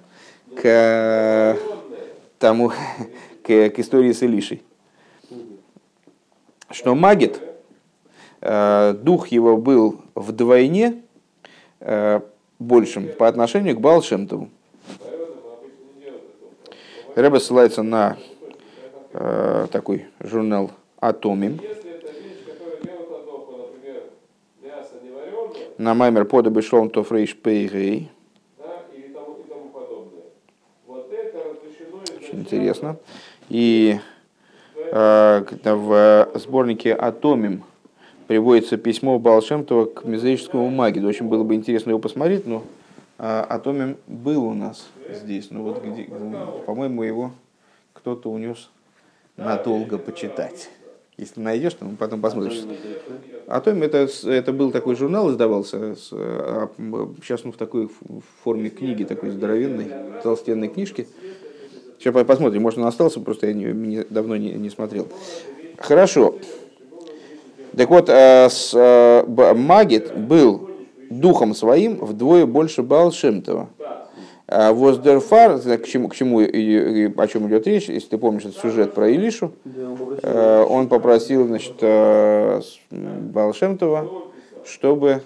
к 0.61 1.57
тому, 2.39 2.73
к, 3.43 3.71
к 3.71 3.79
истории 3.79 4.13
с 4.13 4.23
Илишей. 4.23 4.63
Что 6.71 6.95
магит, 6.95 7.41
э, 8.41 8.95
дух 9.01 9.29
его 9.29 9.57
был 9.57 10.01
вдвойне 10.15 11.03
э, 11.81 12.21
большим 12.59 13.09
по 13.09 13.29
отношению 13.29 13.77
к 13.77 13.81
Балшемтову. 13.81 14.51
Рэба 17.15 17.39
ссылается 17.39 17.83
на 17.83 18.19
э, 19.13 19.67
такой 19.71 20.07
журнал 20.21 20.71
Атомим. 21.01 21.61
На 25.79 25.93
маймер 25.93 26.25
подобы 26.25 26.63
Шлом 26.63 26.89
Тофрейш 26.89 27.37
Пейгей. 27.37 28.11
Очень 32.19 32.41
интересно. 32.41 32.97
И 33.51 33.99
э, 34.91 35.45
в 35.65 36.29
сборнике 36.35 36.97
Атомим 36.99 37.63
приводится 38.27 38.79
письмо 38.79 39.19
Балшемтова 39.19 39.85
к 39.85 40.05
мезоическому 40.05 40.71
магиду. 40.71 41.09
Очень 41.09 41.29
было 41.29 41.45
бы 41.45 41.55
интересно 41.55 41.91
его 41.91 41.99
посмотреть, 41.99 42.47
но 42.47 42.63
а, 43.19 43.47
Атомим 43.49 43.99
был 44.07 44.45
у 44.45 44.55
нас 44.55 44.89
здесь. 45.11 45.51
Ну 45.51 45.63
вот 45.63 45.85
где, 45.85 46.05
по-моему, 46.67 47.03
его 47.03 47.33
кто-то 47.93 48.31
унес 48.31 48.71
надолго 49.37 49.99
почитать. 49.99 50.71
Если 51.19 51.41
найдешь, 51.41 51.73
то 51.75 51.87
мы 51.87 51.97
потом 51.97 52.21
посмотрим. 52.21 52.77
Атом 53.47 53.83
это, 53.83 54.07
это 54.25 54.53
был 54.53 54.71
такой 54.71 54.97
журнал, 54.97 55.31
издавался. 55.31 55.95
С, 55.95 56.11
а, 56.13 56.69
сейчас 57.23 57.45
он 57.45 57.53
в 57.53 57.57
такой 57.57 57.89
форме 58.45 58.69
книги, 58.69 59.05
такой 59.05 59.31
здоровенной, 59.31 59.91
толстенной 60.23 60.69
книжки. 60.69 61.09
Сейчас 61.99 62.13
посмотрим, 62.27 62.61
может 62.61 62.79
он 62.79 62.85
остался, 62.85 63.21
просто 63.21 63.47
я 63.47 63.55
не, 63.55 63.65
не, 63.65 64.05
давно 64.05 64.37
не, 64.37 64.53
не 64.53 64.69
смотрел. 64.69 65.09
Хорошо. 65.79 66.37
Так 67.75 67.89
вот, 67.89 68.09
э, 68.11 68.49
с, 68.51 68.73
э, 68.75 69.55
Магит 69.55 70.15
был 70.17 70.71
духом 71.09 71.55
своим 71.55 71.97
вдвое 71.97 72.45
больше 72.45 72.83
Балшемтова. 72.83 73.71
А 74.49 74.73
Воздерфар, 74.73 75.59
к 75.59 75.87
чему, 75.87 76.09
к 76.09 76.15
чему 76.15 76.39
о 76.39 77.27
чем 77.27 77.49
идет 77.49 77.67
речь, 77.67 77.89
если 77.89 78.11
ты 78.11 78.19
помнишь 78.19 78.45
этот 78.45 78.59
сюжет 78.59 78.95
про 78.95 79.09
Илишу, 79.09 79.53
э, 80.23 80.65
он 80.69 80.89
попросил 80.89 81.49
значит, 81.49 81.75
Балшемтова, 82.91 84.09
чтобы 84.65 85.23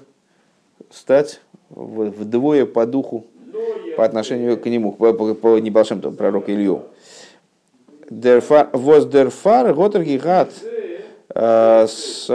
стать 0.90 1.42
вдвое 1.68 2.64
по 2.64 2.87
духу 2.87 3.26
по 3.96 4.04
отношению 4.04 4.56
к 4.59 4.64
нему, 4.66 4.92
по, 4.92 5.12
по, 5.12 5.35
по 5.35 5.59
не 5.59 5.70
Балшемтову, 5.70 6.16
пророка 6.16 6.52
Илью. 6.54 6.85
Воздерфар 8.09 9.74
Готергигат 9.74 10.50
с 11.32 12.26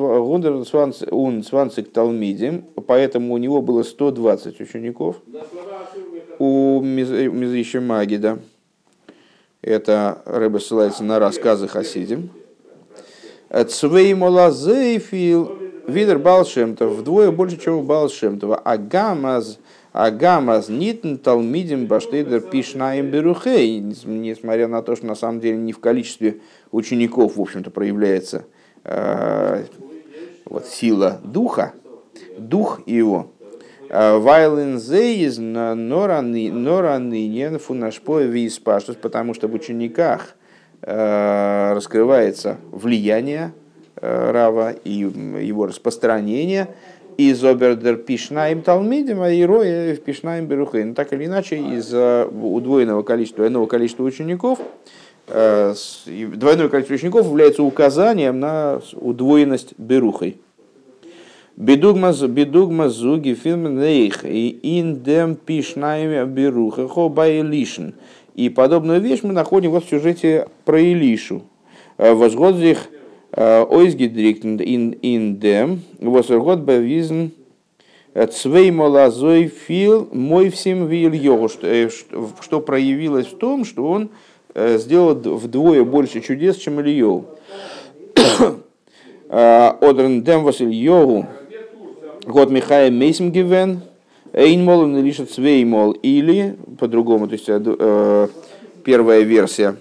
он 0.00 1.42
20 1.42 1.92
талмидим, 1.92 2.64
поэтому 2.86 3.34
у 3.34 3.38
него 3.38 3.60
было 3.60 3.82
120 3.82 4.60
учеников. 4.60 5.16
У 6.38 6.80
Мизрища 6.80 7.80
Магида, 7.80 8.38
это 9.60 10.22
Рэбе 10.24 10.58
ссылается 10.58 11.04
на 11.04 11.18
рассказы 11.18 11.68
Хасидим. 11.68 12.30
Цвей 13.68 14.14
Молазейфил, 14.14 15.58
Видер 15.86 16.18
Балшемтов, 16.18 16.92
вдвое 16.92 17.30
больше, 17.30 17.58
чем 17.58 17.74
у 17.74 17.82
Балшемтова. 17.82 18.56
А 18.56 18.78
Гамаз, 18.78 19.58
а 19.92 20.10
Гамаз 20.10 20.68
Нитн 20.68 21.16
Талмидим 21.16 21.86
Баштейдер 21.86 22.40
Пишнаем 22.40 23.10
Берухей, 23.10 23.80
несмотря 23.80 24.68
на 24.68 24.82
то, 24.82 24.96
что 24.96 25.06
на 25.06 25.14
самом 25.14 25.40
деле 25.40 25.58
не 25.58 25.72
в 25.72 25.80
количестве 25.80 26.40
учеников, 26.70 27.36
в 27.36 27.40
общем-то, 27.40 27.70
проявляется 27.70 28.44
э, 28.84 29.64
вот, 30.46 30.66
сила 30.66 31.20
духа, 31.22 31.72
дух 32.38 32.80
его. 32.86 33.30
Вайлен 33.90 34.78
зейз 34.80 35.36
норанынен 35.36 35.98
фунашпой 37.58 38.26
виспаштус, 38.26 38.96
потому 38.96 39.34
что 39.34 39.48
в 39.48 39.54
учениках 39.54 40.34
э, 40.80 41.72
раскрывается 41.74 42.56
влияние 42.70 43.52
э, 43.96 44.30
Рава 44.30 44.70
и 44.70 44.92
его 44.92 45.66
распространение 45.66 46.68
из 47.16 47.44
обердер 47.44 47.96
пишнаем 47.96 48.62
талмидим, 48.62 49.22
а 49.22 49.32
ироя 49.32 49.94
пишнаем 49.96 50.46
берухейн. 50.46 50.94
Так 50.94 51.12
или 51.12 51.26
иначе, 51.26 51.56
из 51.58 51.92
удвоенного 51.92 53.02
количества, 53.02 53.46
иного 53.46 53.66
количества 53.66 54.04
учеников, 54.04 54.58
Э, 55.28 55.74
двойное 56.06 56.68
количество 56.68 56.94
учеников 56.94 57.26
является 57.26 57.62
указанием 57.62 58.40
на 58.40 58.80
удвоенность 58.94 59.74
берухой. 59.78 60.38
Бедугма 61.56 62.12
зуги 62.12 63.34
филмнейх 63.34 64.24
и 64.24 64.48
индем 64.48 65.36
пишнаем 65.36 66.28
беруха 66.30 66.88
лишн. 67.42 67.90
И 68.34 68.48
подобную 68.48 69.00
вещь 69.00 69.20
мы 69.22 69.32
находим 69.32 69.70
вот 69.70 69.84
в 69.84 69.88
сюжете 69.88 70.48
про 70.64 70.80
Илишу. 70.80 71.42
Э, 71.98 72.14
Возгодзих 72.14 72.88
ойсгидрикт 73.34 74.44
ин 74.44 74.90
индем, 74.90 75.80
восергод 76.00 76.60
бавизн 76.60 77.28
цвей 78.30 78.70
молазой 78.70 79.46
фил 79.46 80.08
мой 80.12 80.50
всем 80.50 80.86
вил 80.86 81.12
йогу, 81.12 81.48
что 81.48 82.60
проявилось 82.60 83.26
в 83.26 83.38
том, 83.38 83.64
что 83.64 83.88
он 83.88 84.10
сделал 84.54 85.14
вдвое 85.14 85.82
больше 85.82 86.20
чудес, 86.20 86.56
чем 86.56 86.80
Ильеву. 86.80 87.24
А, 89.34 89.78
Одрен 89.80 90.22
дем 90.22 90.44
вас 90.44 90.60
Ильеву, 90.60 91.26
год 92.26 92.50
Михая 92.50 92.90
Мейсмгивен, 92.90 93.80
Эйнмол 94.34 94.94
и 94.94 95.00
лишь 95.00 95.16
Цвеймол, 95.16 95.92
или, 95.92 96.54
по-другому, 96.78 97.28
то 97.28 97.32
есть 97.32 97.46
первая 98.84 99.22
версия, 99.22 99.76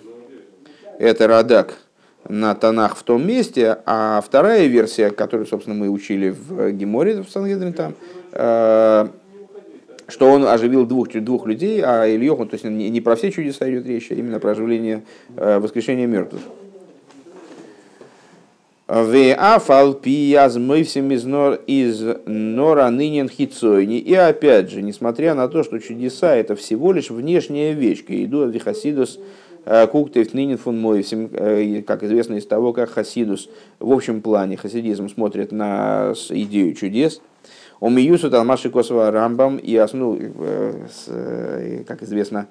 это 1.00 1.28
Радак 1.28 1.81
на 2.28 2.56
тонах 2.56 2.96
в 2.96 3.04
том 3.04 3.26
месте, 3.26 3.78
а 3.86 4.22
вторая 4.26 4.68
версия, 4.68 5.12
которую, 5.12 5.48
собственно, 5.48 5.76
мы 5.76 5.90
учили 5.90 6.30
в 6.30 6.72
Геморе, 6.72 7.24
в 7.24 7.30
Сангедре, 7.30 7.72
там, 7.72 7.94
э, 8.32 9.08
что 10.08 10.28
он 10.28 10.46
оживил 10.46 10.86
двух, 10.86 11.10
двух 11.10 11.48
людей, 11.48 11.82
а 11.84 12.08
Ильеху, 12.08 12.46
то 12.46 12.56
есть 12.56 12.66
не, 12.66 12.90
не 12.90 13.02
про 13.02 13.16
все 13.16 13.32
чудеса 13.32 13.70
идет 13.70 13.86
речь, 13.86 14.12
а 14.12 14.16
именно 14.16 14.40
про 14.40 14.52
оживление 14.52 15.04
э, 15.36 15.60
воскрешения 15.60 16.08
мертвых. 16.08 16.42
Из 21.14 21.24
нор 21.24 21.60
из 21.66 22.04
нора 22.26 22.92
нынен 22.92 23.30
хитсойни. 23.30 24.00
И 24.00 24.14
опять 24.14 24.70
же, 24.70 24.82
несмотря 24.82 25.34
на 25.34 25.48
то, 25.48 25.64
что 25.64 25.80
чудеса 25.80 26.36
это 26.36 26.58
всего 26.58 26.92
лишь 26.92 27.10
внешняя 27.10 27.72
вещь, 27.72 28.04
иду 28.06 28.46
вихасидус 28.48 29.18
куктев 29.66 30.34
нынен 30.34 30.58
фун 30.58 30.80
мой 30.80 31.02
всем, 31.02 31.30
э, 31.34 31.82
как 31.82 32.04
известно 32.04 32.36
из 32.36 32.46
того, 32.46 32.74
как 32.74 32.90
хасидус 32.90 33.50
в 33.80 33.92
общем 33.92 34.22
плане 34.22 34.58
хасидизм 34.58 35.10
смотрит 35.10 35.52
на 35.52 36.14
идею 36.30 36.74
чудес– 36.74 37.22
у 37.82 37.90
Миюсу 37.90 38.30
Талмаши 38.30 38.70
Косова 38.70 39.10
Рамбам 39.10 39.58
и 39.58 39.76
э, 39.76 40.74
э, 41.08 41.84
как 41.88 42.04
известно, 42.04 42.48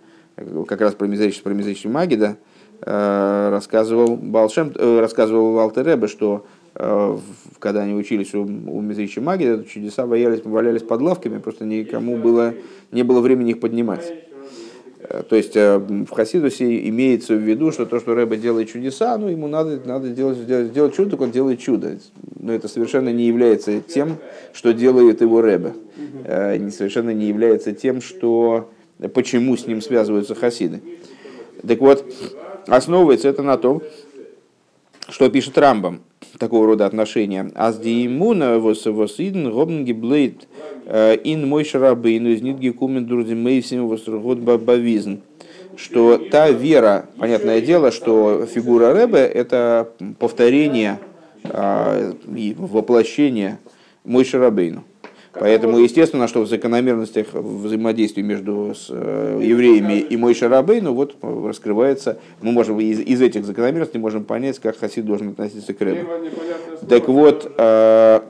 как 0.67 0.81
раз 0.81 0.95
про 0.95 1.07
мизерическую, 1.07 1.55
про 1.55 1.59
мизерическую 1.59 1.95
магию, 1.95 2.19
да, 2.19 3.51
рассказывал 3.51 4.17
Балшем, 4.17 4.73
э, 4.75 5.01
рассказывал 5.01 5.53
Валтеребе, 5.53 6.09
что 6.09 6.45
когда 6.73 7.83
они 7.83 7.95
учились 7.95 8.33
у, 8.33 8.43
у 8.43 8.81
мизерической 8.81 9.25
магии, 9.25 9.65
чудеса 9.65 10.07
валялись, 10.07 10.45
валялись 10.45 10.83
под 10.83 11.01
лавками, 11.01 11.39
просто 11.39 11.65
никому 11.65 12.17
было, 12.17 12.55
не 12.93 13.03
было 13.03 13.21
времени 13.21 13.51
их 13.51 13.61
поднимать. 13.61 14.30
Э, 15.11 15.23
то 15.29 15.37
есть 15.37 15.57
э, 15.57 15.79
в 15.79 16.11
Хасидусе 16.11 16.89
имеется 16.89 17.35
в 17.35 17.41
виду, 17.41 17.73
что 17.73 17.85
то, 17.85 17.99
что 17.99 18.15
Рэба 18.15 18.37
делает 18.37 18.71
чудеса, 18.71 19.19
ну 19.19 19.29
ему 19.29 19.49
надо, 19.49 19.81
надо 19.85 20.09
делать, 20.11 20.39
сделать, 20.39 20.69
сделать 20.69 20.95
чудо, 20.95 21.11
так 21.11 21.21
он 21.21 21.31
делает 21.33 21.61
чудо. 21.61 21.99
Но 22.39 22.53
это 22.53 22.69
совершенно 22.69 23.13
не 23.13 23.27
является 23.27 23.81
тем, 23.81 24.19
что 24.53 24.73
делает 24.73 25.21
его 25.21 25.41
Рэбе. 25.41 25.75
Э, 26.25 26.71
совершенно 26.71 27.11
не 27.11 27.27
является 27.27 27.73
тем, 27.73 28.01
что, 28.01 28.71
почему 29.13 29.57
с 29.57 29.67
ним 29.67 29.83
связываются 29.83 30.35
хасиды. 30.35 30.81
Так 31.67 31.81
вот, 31.81 32.05
основывается 32.67 33.29
это 33.29 33.43
на 33.43 33.59
том, 33.59 33.83
что 35.09 35.29
пишет 35.29 35.59
Рамбам 35.59 36.03
такого 36.39 36.67
рода 36.67 36.87
отношения. 36.87 37.51
Аз 37.55 37.79
диимуна 37.79 38.59
вос 38.59 38.87
иден 39.19 39.51
гобн 39.51 39.85
гиблейт 39.85 40.49
ин 41.25 41.49
мой 41.49 41.65
шарабейну 41.65 42.31
из 42.31 42.43
нитги 42.43 42.71
кумен 42.71 43.07
друзи 43.07 43.35
мейсим 43.35 43.87
вос 43.87 44.05
год 44.07 44.39
бавизн. 44.39 45.17
Что 45.77 46.19
та 46.19 46.51
вера, 46.51 47.07
понятное 47.17 47.61
дело, 47.61 47.91
что 47.91 48.45
фигура 48.45 48.93
Рэбе– 48.93 49.19
это 49.35 49.89
повторение 50.19 50.99
а, 51.45 52.13
и 52.37 52.55
воплощение 52.59 53.59
мой 54.05 54.25
шарабейну. 54.25 54.85
Поэтому, 55.33 55.79
естественно, 55.79 56.27
что 56.27 56.43
в 56.43 56.49
закономерностях 56.49 57.29
взаимодействия 57.33 58.23
между 58.23 58.75
с, 58.75 58.87
э, 58.91 59.41
евреями 59.43 60.01
и 60.01 60.17
Мой 60.17 60.35
Шарабейну 60.35 60.93
вот 60.93 61.15
раскрывается, 61.23 62.19
мы 62.43 62.51
можем 62.51 62.81
из, 62.81 62.99
из 62.99 63.23
этих 63.23 63.45
закономерностей 63.45 64.01
можем 64.01 64.25
понять, 64.25 64.59
как 64.59 64.77
хасид 64.79 65.07
должен 65.07 65.29
относиться 65.29 65.73
к 65.73 65.81
Рэбу. 65.81 66.09
Так 66.89 67.09
вот, 67.09 67.53
э, 67.57 68.21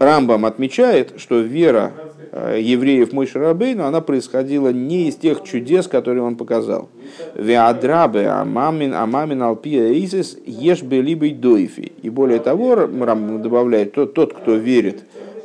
Рамбам 0.00 0.44
отмечает, 0.44 1.14
что 1.16 1.38
вера 1.38 1.92
э, 2.32 2.58
евреев 2.60 3.12
Мой 3.12 3.28
Шарабейну, 3.28 3.84
она 3.84 4.00
происходила 4.00 4.70
не 4.70 5.08
из 5.08 5.14
тех 5.14 5.44
чудес, 5.44 5.86
которые 5.86 6.24
он 6.24 6.34
показал. 6.34 6.88
Веадрабе, 7.36 8.26
амамин, 8.26 8.94
амамин 8.94 9.42
алпия 9.42 9.92
изис, 9.92 10.36
ешь 10.44 10.82
бы 10.82 10.96
либо 10.96 11.30
дойфи. 11.30 11.92
И 12.02 12.10
более 12.10 12.40
того, 12.40 12.74
Рамбам 12.74 13.42
добавляет, 13.42 13.92
тот, 13.92 14.12
тот, 14.12 14.32
кто 14.34 14.56
верит 14.56 15.04
Э, 15.08 15.35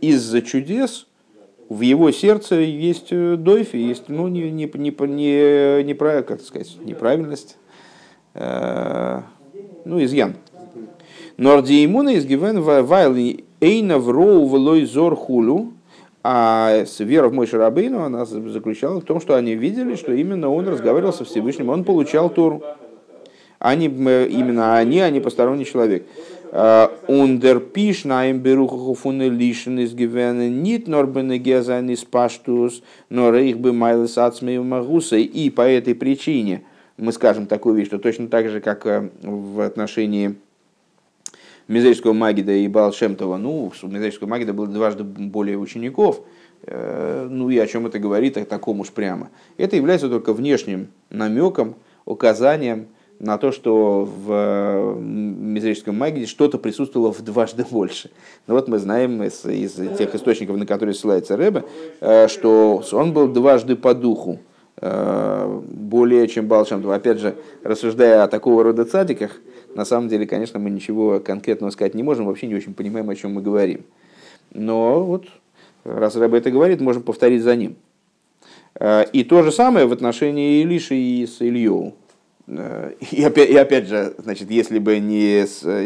из-за 0.00 0.42
чудес 0.42 1.06
в 1.70 1.82
его 1.82 2.10
сердце 2.10 2.56
есть 2.56 3.12
э, 3.12 3.36
дойфи, 3.36 3.76
есть 3.76 4.08
ну, 4.08 4.26
не, 4.26 4.50
не, 4.50 4.68
не, 4.74 4.90
не, 4.90 5.84
не, 5.84 5.94
как 5.94 6.40
сказать, 6.42 6.76
неправильность, 6.84 7.56
э, 8.34 9.20
ну, 9.84 10.02
изъян. 10.02 10.34
Нордиимуна 11.36 12.10
из 12.10 12.26
Гивен 12.26 12.60
Вайли 12.60 13.44
Эйна 13.60 13.98
в 13.98 14.10
Роу 14.10 14.46
Влой 14.46 14.84
Зор 14.84 15.14
Хулю, 15.14 15.72
а 16.24 16.84
вера 16.98 17.28
в 17.28 17.32
мой 17.32 17.46
Шарабейну, 17.46 18.02
она 18.02 18.24
заключалась 18.24 19.04
в 19.04 19.06
том, 19.06 19.20
что 19.20 19.36
они 19.36 19.54
видели, 19.54 19.94
что 19.94 20.12
именно 20.12 20.50
он 20.50 20.68
разговаривал 20.68 21.12
со 21.12 21.24
Всевышним, 21.24 21.68
он 21.68 21.84
получал 21.84 22.30
Тору. 22.30 22.62
Они, 23.60 23.86
именно 23.86 24.76
они, 24.76 25.00
а 25.00 25.10
не 25.10 25.20
посторонний 25.20 25.64
человек. 25.64 26.04
Ундерпиш 26.52 28.04
на 28.04 28.28
им 28.28 28.40
беруху 28.40 28.94
фуны 28.94 29.28
лишен 29.28 29.78
из 29.78 29.94
гивена 29.94 30.48
нит 30.48 30.88
норбены 30.88 31.38
гезан 31.38 31.90
из 31.90 32.04
паштус, 32.04 32.82
но 33.08 33.30
рейх 33.30 33.58
бы 33.58 33.72
майлес 33.72 34.18
ацмею 34.18 34.64
магуса. 34.64 35.16
И 35.16 35.50
по 35.50 35.62
этой 35.62 35.94
причине 35.94 36.64
мы 36.96 37.12
скажем 37.12 37.46
такую 37.46 37.76
вещь, 37.76 37.86
что 37.86 37.98
точно 37.98 38.26
так 38.26 38.48
же, 38.48 38.60
как 38.60 38.84
э, 38.84 39.10
в 39.22 39.60
отношении 39.60 40.34
Мизерского 41.68 42.14
Магида 42.14 42.52
и 42.52 42.66
Балшемтова, 42.66 43.36
ну, 43.36 43.70
у 43.82 43.86
Мизерского 43.86 44.28
Магида 44.28 44.52
было 44.52 44.66
дважды 44.66 45.04
более 45.04 45.56
учеников, 45.56 46.20
э, 46.66 47.28
ну 47.30 47.48
и 47.48 47.58
о 47.58 47.66
чем 47.68 47.86
это 47.86 48.00
говорит, 48.00 48.36
о 48.36 48.44
таком 48.44 48.80
уж 48.80 48.90
прямо. 48.90 49.30
Это 49.56 49.76
является 49.76 50.08
только 50.08 50.32
внешним 50.32 50.88
намеком, 51.10 51.76
указанием, 52.06 52.88
на 53.20 53.36
то, 53.36 53.52
что 53.52 54.04
в 54.04 54.32
э, 54.32 54.96
мизерическом 54.98 55.96
магии 55.96 56.24
что-то 56.24 56.56
присутствовало 56.56 57.12
в 57.12 57.20
дважды 57.20 57.66
больше. 57.70 58.10
Но 58.46 58.54
вот 58.54 58.66
мы 58.66 58.78
знаем 58.78 59.22
из, 59.22 59.44
из 59.44 59.74
тех 59.96 60.14
источников, 60.14 60.56
на 60.56 60.66
которые 60.66 60.94
ссылается 60.94 61.36
Рэбе, 61.36 61.64
э, 62.00 62.28
что 62.28 62.82
он 62.92 63.12
был 63.12 63.28
дважды 63.28 63.76
по 63.76 63.92
духу, 63.92 64.40
э, 64.80 65.60
более 65.68 66.26
чем 66.28 66.48
Балшам. 66.48 66.88
Опять 66.90 67.18
же, 67.18 67.36
рассуждая 67.62 68.22
о 68.22 68.28
такого 68.28 68.64
рода 68.64 68.86
цадиках, 68.86 69.32
на 69.74 69.84
самом 69.84 70.08
деле, 70.08 70.26
конечно, 70.26 70.58
мы 70.58 70.70
ничего 70.70 71.20
конкретного 71.20 71.70
сказать 71.70 71.94
не 71.94 72.02
можем, 72.02 72.24
вообще 72.24 72.46
не 72.46 72.54
очень 72.54 72.72
понимаем, 72.72 73.10
о 73.10 73.14
чем 73.14 73.34
мы 73.34 73.42
говорим. 73.42 73.84
Но 74.52 75.04
вот, 75.04 75.26
раз 75.84 76.16
Рэбе 76.16 76.38
это 76.38 76.50
говорит, 76.50 76.80
можем 76.80 77.02
повторить 77.02 77.42
за 77.42 77.54
ним. 77.54 77.76
И 79.12 79.24
то 79.28 79.42
же 79.42 79.52
самое 79.52 79.86
в 79.86 79.92
отношении 79.92 80.62
Илиши 80.62 80.94
и 80.94 81.26
с 81.26 81.42
Ильеву. 81.42 81.94
Э, 82.50 82.92
и 83.10 83.22
опять, 83.22 83.50
и 83.50 83.56
опять 83.56 83.86
же, 83.86 84.14
значит, 84.18 84.50
если 84.50 84.78
бы 84.78 84.98
не, 84.98 85.44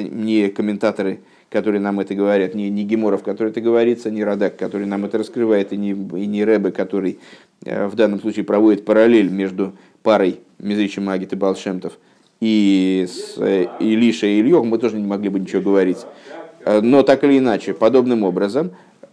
не 0.09 0.49
комментаторы, 0.49 1.21
которые 1.51 1.81
нам 1.81 2.01
это 2.01 2.15
говорят, 2.15 2.55
не, 2.55 2.71
не 2.71 2.85
Геморов, 2.85 3.23
который 3.23 3.51
это 3.51 3.61
говорится, 3.61 4.11
не 4.11 4.25
Радак, 4.25 4.57
который 4.57 4.87
нам 4.87 5.05
это 5.05 5.19
раскрывает, 5.19 5.73
и 5.73 5.77
не, 5.77 5.91
и 5.91 6.27
не 6.27 6.45
Рэбе, 6.45 6.73
который 6.73 7.19
э, 7.65 7.87
в 7.87 7.95
данном 7.95 8.21
случае 8.21 8.45
проводит 8.45 8.85
параллель 8.85 9.31
между 9.31 9.75
парой 10.03 10.41
Мизричи 10.59 11.01
Магит 11.01 11.33
и 11.33 11.37
Балшемтов 11.37 11.99
и 12.41 13.07
с 13.09 13.39
э, 13.39 13.67
Илиша 13.81 14.27
и 14.27 14.41
Ильёх, 14.41 14.65
мы 14.65 14.79
тоже 14.79 14.97
не 14.97 15.07
могли 15.07 15.29
бы 15.29 15.41
ничего 15.41 15.63
говорить. 15.63 15.99
Но 16.67 17.03
так 17.03 17.23
или 17.25 17.39
иначе, 17.39 17.75
подобным 17.75 18.23
образом, 18.23 18.71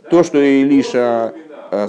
то, 0.10 0.24
что 0.24 0.42
Илиша 0.42 1.34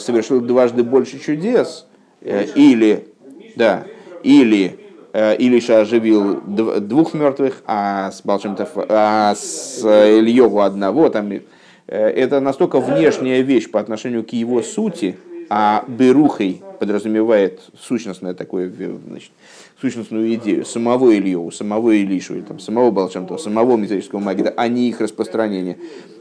совершил 0.01 0.41
дважды 0.41 0.83
больше 0.83 1.21
чудес, 1.21 1.87
или, 2.21 3.07
да, 3.55 3.87
или 4.25 4.82
Илиша 5.13 5.81
оживил 5.81 6.41
двух 6.41 7.13
мертвых, 7.13 7.63
а 7.67 8.11
с 8.11 8.23
Балшемтов, 8.23 8.71
а 8.77 9.35
с 9.35 9.83
Ильеву 9.85 10.61
одного. 10.61 11.11
Там, 11.11 11.31
э, 11.33 11.41
это 11.87 12.41
настолько 12.41 12.81
внешняя 12.81 13.43
вещь 13.43 13.71
по 13.71 13.79
отношению 13.79 14.25
к 14.25 14.31
его 14.31 14.63
сути, 14.63 15.17
а 15.51 15.85
Берухой 15.87 16.63
подразумевает 16.81 17.61
сущностное 17.79 18.33
такое, 18.33 18.73
значит, 19.07 19.33
сущностную 19.79 20.33
идею 20.35 20.65
самого 20.65 21.15
Ильеву, 21.15 21.51
самого 21.51 21.91
Илишу, 21.91 22.35
или 22.37 22.41
там, 22.41 22.59
самого 22.59 22.91
Балшемтова, 22.91 23.37
самого 23.37 23.77
металлического 23.77 24.21
магида, 24.21 24.55
а 24.57 24.67
не 24.69 24.89
их 24.89 25.01
распространение. 25.01 25.77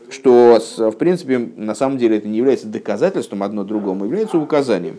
Что, 0.09 0.59
в 0.77 0.91
принципе, 0.97 1.37
на 1.37 1.73
самом 1.75 1.97
деле 1.97 2.17
это 2.17 2.27
не 2.27 2.37
является 2.37 2.67
доказательством 2.67 3.43
одно 3.43 3.63
другому, 3.63 4.03
является 4.03 4.37
указанием. 4.37 4.97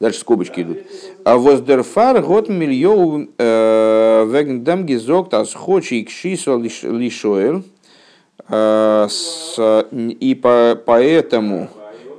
Дальше 0.00 0.20
скобочки 0.20 0.60
идут. 0.60 0.78
А 1.24 1.38
воздерфар 1.38 2.22
год 2.22 2.48
мильоу 2.48 3.26
э, 3.36 4.26
вегндам 4.30 4.86
гизокт 4.86 5.34
ас 5.34 5.52
хочи 5.54 6.04
кшисо 6.04 6.56
лишоэл. 6.56 7.64
Э, 8.48 9.08
и 9.90 10.34
по, 10.40 10.80
поэтому 10.86 11.68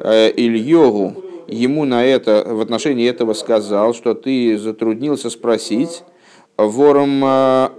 э, 0.02 0.32
Элиёгу 0.36 1.24
ему 1.48 1.86
на 1.86 2.04
это, 2.04 2.44
в 2.46 2.60
отношении 2.60 3.08
этого 3.08 3.34
сказал, 3.34 3.94
что 3.94 4.14
ты 4.14 4.58
затруднился 4.58 5.30
спросить, 5.30 6.04
וואָרום 6.58 7.72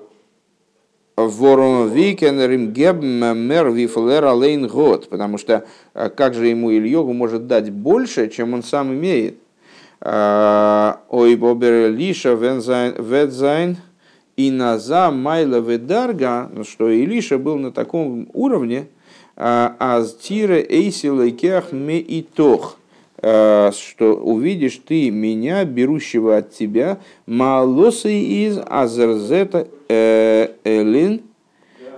וואָרום 1.16 1.90
ווי 1.90 2.31
קען 2.31 2.72
ער 2.72 2.80
געבן 2.80 2.96
מער 3.02 3.70
ווי 3.70 4.03
ער 4.03 4.24
אַליין 4.24 4.66
האָט, 4.66 5.11
потому 5.11 5.36
что 5.36 5.66
как 5.92 6.32
же 6.32 6.46
ему 6.46 6.72
Элиёгу 6.72 7.12
может 7.12 7.46
дать 7.46 7.70
больше, 7.70 8.28
чем 8.28 8.55
он 8.55 8.62
сам 8.62 8.94
имеет. 8.94 9.36
אויב 10.02 11.36
אָבער 11.36 11.90
אלישע 11.90 12.34
וועט 12.34 13.05
זיין 13.05 13.76
и 14.36 14.51
наза 14.51 15.11
майла 15.11 15.61
ведарга, 15.61 16.48
ну, 16.55 16.64
что 16.64 16.88
Илиша 16.88 17.36
был 17.36 17.59
на 17.59 17.70
таком 17.70 18.28
уровне, 18.32 18.86
аз 19.36 20.14
тире 20.14 20.66
эйсила 20.66 21.30
кех 21.30 21.72
ме 21.72 21.98
и 21.98 22.22
тох, 22.22 22.78
что 23.18 24.18
увидишь 24.22 24.80
ты 24.86 25.11
меня, 25.11 25.64
берущего 25.66 26.38
от 26.38 26.53
тебя, 26.55 26.98
малосы 27.26 28.14
из 28.14 28.59
азерзета 28.64 29.68
э, 29.90 30.48
элин, 30.64 31.20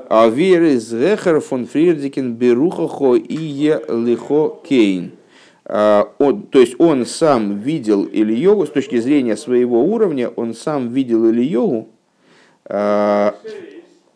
а 0.08 0.28
веры 0.28 0.78
зехер 0.78 1.40
фон 1.40 1.66
фрирдикен 1.66 2.34
берухахо 2.34 3.14
и 3.14 3.36
е 3.36 3.80
лихо 3.88 4.58
кейн. 4.68 5.12
А, 5.64 6.12
он, 6.18 6.42
то 6.42 6.58
есть 6.58 6.74
он 6.78 7.06
сам 7.06 7.58
видел 7.58 8.04
Ильеву, 8.04 8.66
с 8.66 8.70
точки 8.70 8.98
зрения 8.98 9.36
своего 9.36 9.84
уровня, 9.84 10.28
он 10.30 10.54
сам 10.54 10.88
видел 10.88 11.30
Ильеву 11.30 11.88
э, 12.64 13.32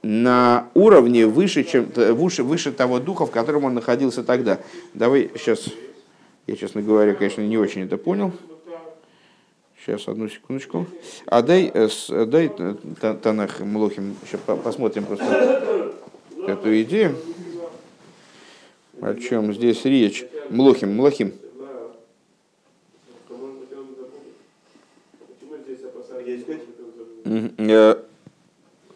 на 0.02 0.68
уровне 0.74 1.26
выше, 1.26 1.62
чем, 1.64 1.86
выше, 1.94 2.42
выше 2.42 2.72
того 2.72 2.98
духа, 2.98 3.26
в 3.26 3.30
котором 3.30 3.64
он 3.64 3.74
находился 3.74 4.24
тогда. 4.24 4.58
Давай 4.94 5.30
сейчас, 5.36 5.66
я, 6.46 6.56
честно 6.56 6.82
говоря, 6.82 7.14
конечно, 7.14 7.42
не 7.42 7.58
очень 7.58 7.82
это 7.82 7.96
понял. 7.96 8.32
Сейчас, 9.84 10.08
одну 10.08 10.28
секундочку. 10.28 10.86
А 11.26 11.42
дай, 11.42 11.70
э, 11.72 11.88
дай 12.26 12.50
Танах 13.22 13.60
Млохим, 13.60 14.16
еще 14.26 14.38
посмотрим 14.38 15.04
просто 15.04 15.92
эту 16.44 16.82
идею. 16.82 17.14
О 19.00 19.14
чем 19.14 19.52
здесь 19.54 19.84
речь? 19.84 20.24
Млохим, 20.50 20.94
Млохим. 20.94 21.34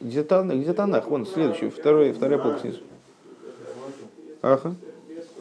Где 0.00 0.22
Танах? 0.24 0.56
Где 0.56 0.72
Вон, 1.08 1.26
следующий, 1.26 1.68
второй, 1.68 2.12
вторая 2.12 2.38
полка 2.38 2.60
снизу. 2.60 2.80
Ага. 4.42 4.74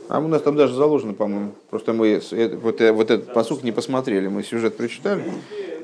А 0.09 0.19
у 0.19 0.27
нас 0.27 0.41
там 0.41 0.55
даже 0.55 0.73
заложено, 0.73 1.13
по-моему. 1.13 1.53
Просто 1.69 1.93
мы 1.93 2.19
э, 2.31 2.55
вот, 2.55 2.81
э, 2.81 2.91
вот 2.91 3.11
этот 3.11 3.31
посук 3.31 3.63
не 3.63 3.71
посмотрели. 3.71 4.27
Мы 4.27 4.43
сюжет 4.43 4.75
прочитали, 4.75 5.23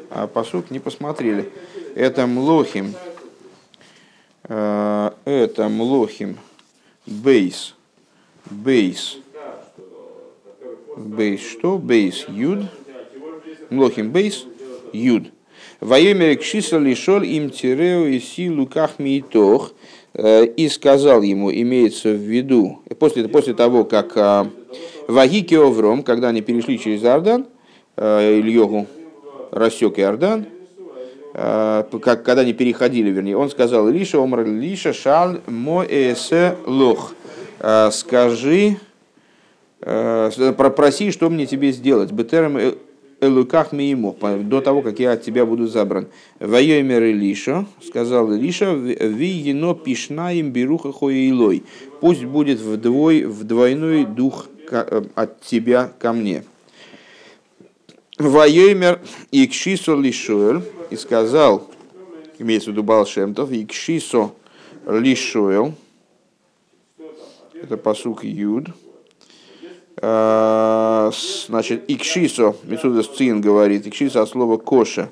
а 0.09 0.28
посук 0.28 0.71
не 0.71 0.80
посмотрели. 0.80 1.51
Это 1.93 2.26
Млохим. 2.26 2.95
Э, 4.43 5.11
это 5.26 5.69
Млохим. 5.69 6.38
Бейс. 7.05 7.76
Бейс. 8.49 9.19
Бейс 10.95 11.41
что? 11.41 11.77
Бейс. 11.77 12.25
Юд. 12.29 12.65
Млохим 13.69 14.11
бейс. 14.11 14.45
Юд. 14.93 15.25
Воемер 15.81 16.37
кшиса 16.37 16.77
лишол 16.77 17.21
им 17.21 17.49
тиреу 17.49 18.07
и 18.07 18.19
си 18.19 18.49
луках 18.49 18.97
миитох. 18.97 19.73
Э, 20.13 20.45
И 20.45 20.69
сказал 20.69 21.21
ему, 21.21 21.51
имеется 21.51 22.09
в 22.09 22.21
виду, 22.21 22.79
после, 22.97 23.27
после 23.27 23.53
того, 23.53 23.83
как 23.83 24.15
э, 24.15 24.45
Вагики 25.09 25.55
Овром, 25.55 26.03
когда 26.03 26.29
они 26.29 26.41
перешли 26.41 26.79
через 26.79 27.03
Иордан, 27.03 27.47
э, 27.97 28.39
Ильогу 28.39 28.87
рассек 29.51 29.99
Иордан, 29.99 30.45
э, 31.33 31.83
как, 32.01 32.23
когда 32.23 32.43
они 32.43 32.53
переходили, 32.53 33.09
вернее, 33.09 33.35
он 33.35 33.49
сказал, 33.49 33.89
Лиша, 33.89 34.17
омр 34.19 34.45
Лиша, 34.45 34.93
шал 34.93 35.37
моэсе 35.47 36.55
лох. 36.65 37.13
Э, 37.59 37.89
Скажи, 37.91 38.77
э, 39.86 40.53
пропроси, 40.57 41.11
что 41.11 41.29
мне 41.29 41.45
тебе 41.45 41.71
сделать. 41.71 42.11
Бетерем 42.11 42.57
э- 42.57 42.75
элуках 43.21 43.71
миимо, 43.71 44.11
по- 44.11 44.36
до 44.38 44.61
того, 44.61 44.81
как 44.81 44.99
я 44.99 45.13
от 45.13 45.23
тебя 45.23 45.45
буду 45.45 45.67
забран. 45.67 46.07
Вайомер 46.39 47.03
Илиша, 47.03 47.65
сказал 47.86 48.33
Илиша, 48.33 48.73
ви 48.73 49.27
ено 49.27 49.73
пишнаем 49.73 50.51
беруха 50.51 50.91
хоилой. 50.91 51.63
Пусть 52.01 52.25
будет 52.25 52.59
вдвой, 52.59 53.23
в 53.23 53.43
двойной 53.43 54.05
дух 54.05 54.47
э, 54.69 55.03
от 55.15 55.41
тебя 55.41 55.91
ко 55.99 56.13
мне. 56.13 56.43
Вайомер 58.17 58.99
икшисо 59.31 59.95
лишуэль, 59.95 60.61
и 60.89 60.95
сказал, 60.95 61.69
имеется 62.39 62.69
в 62.69 62.73
виду 62.73 62.83
Балшемтов, 62.83 63.51
икшисо 63.51 64.31
лишуэль, 64.88 65.73
это 67.61 67.77
посук 67.77 68.23
Юд. 68.23 68.67
С- 69.97 71.45
Значит, 71.47 71.83
икшисо, 71.87 72.55
Митсуда 72.63 73.01
Сцин 73.03 73.41
говорит, 73.41 73.87
икшисо 73.87 74.21
от 74.21 74.29
слова 74.29 74.57
коша. 74.57 75.09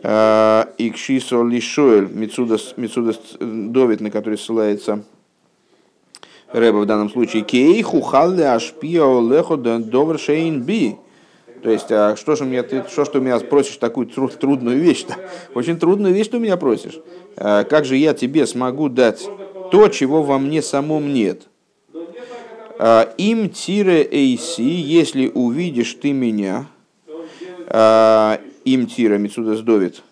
А, 0.00 0.68
Икшисо 0.78 1.42
лишоэль, 1.42 2.08
Митсуда 2.12 2.56
Довид, 3.40 4.00
на 4.00 4.10
который 4.12 4.38
ссылается 4.38 5.02
Рэба 6.52 6.78
в 6.78 6.86
данном 6.86 7.10
случае. 7.10 7.42
Кей 7.42 7.82
хухалли 7.82 8.42
ашпио 8.42 9.20
лехо 9.28 9.56
довр 9.56 10.18
шейн 10.18 10.62
би. 10.62 10.96
То 11.62 11.70
есть, 11.70 11.90
а 11.90 12.14
что 12.16 12.36
же 12.36 12.44
мне 12.44 12.62
ты, 12.62 12.84
что 12.88 13.04
ты 13.06 13.18
у 13.18 13.20
меня 13.20 13.40
просишь 13.40 13.76
такую 13.78 14.06
тру- 14.06 14.28
трудную 14.28 14.78
вещь-то? 14.78 15.16
Очень 15.54 15.76
трудную 15.78 16.14
вещь 16.14 16.28
ты 16.28 16.36
у 16.36 16.40
меня 16.40 16.56
просишь. 16.56 17.00
Как 17.36 17.84
же 17.84 17.96
я 17.96 18.14
тебе 18.14 18.46
смогу 18.46 18.88
дать 18.88 19.28
то, 19.72 19.88
чего 19.88 20.22
во 20.22 20.38
мне 20.38 20.62
самом 20.62 21.12
нет? 21.12 21.48
А, 22.80 23.12
Им 23.18 23.50
тире 23.50 24.08
эйси, 24.08 24.62
если 24.62 25.32
увидишь 25.34 25.94
ты 26.00 26.12
меня, 26.12 26.66
а, 27.66 28.40
им 28.64 28.86
тира, 28.86 29.18
Мицуда 29.18 29.56
сдовит, 29.56 30.02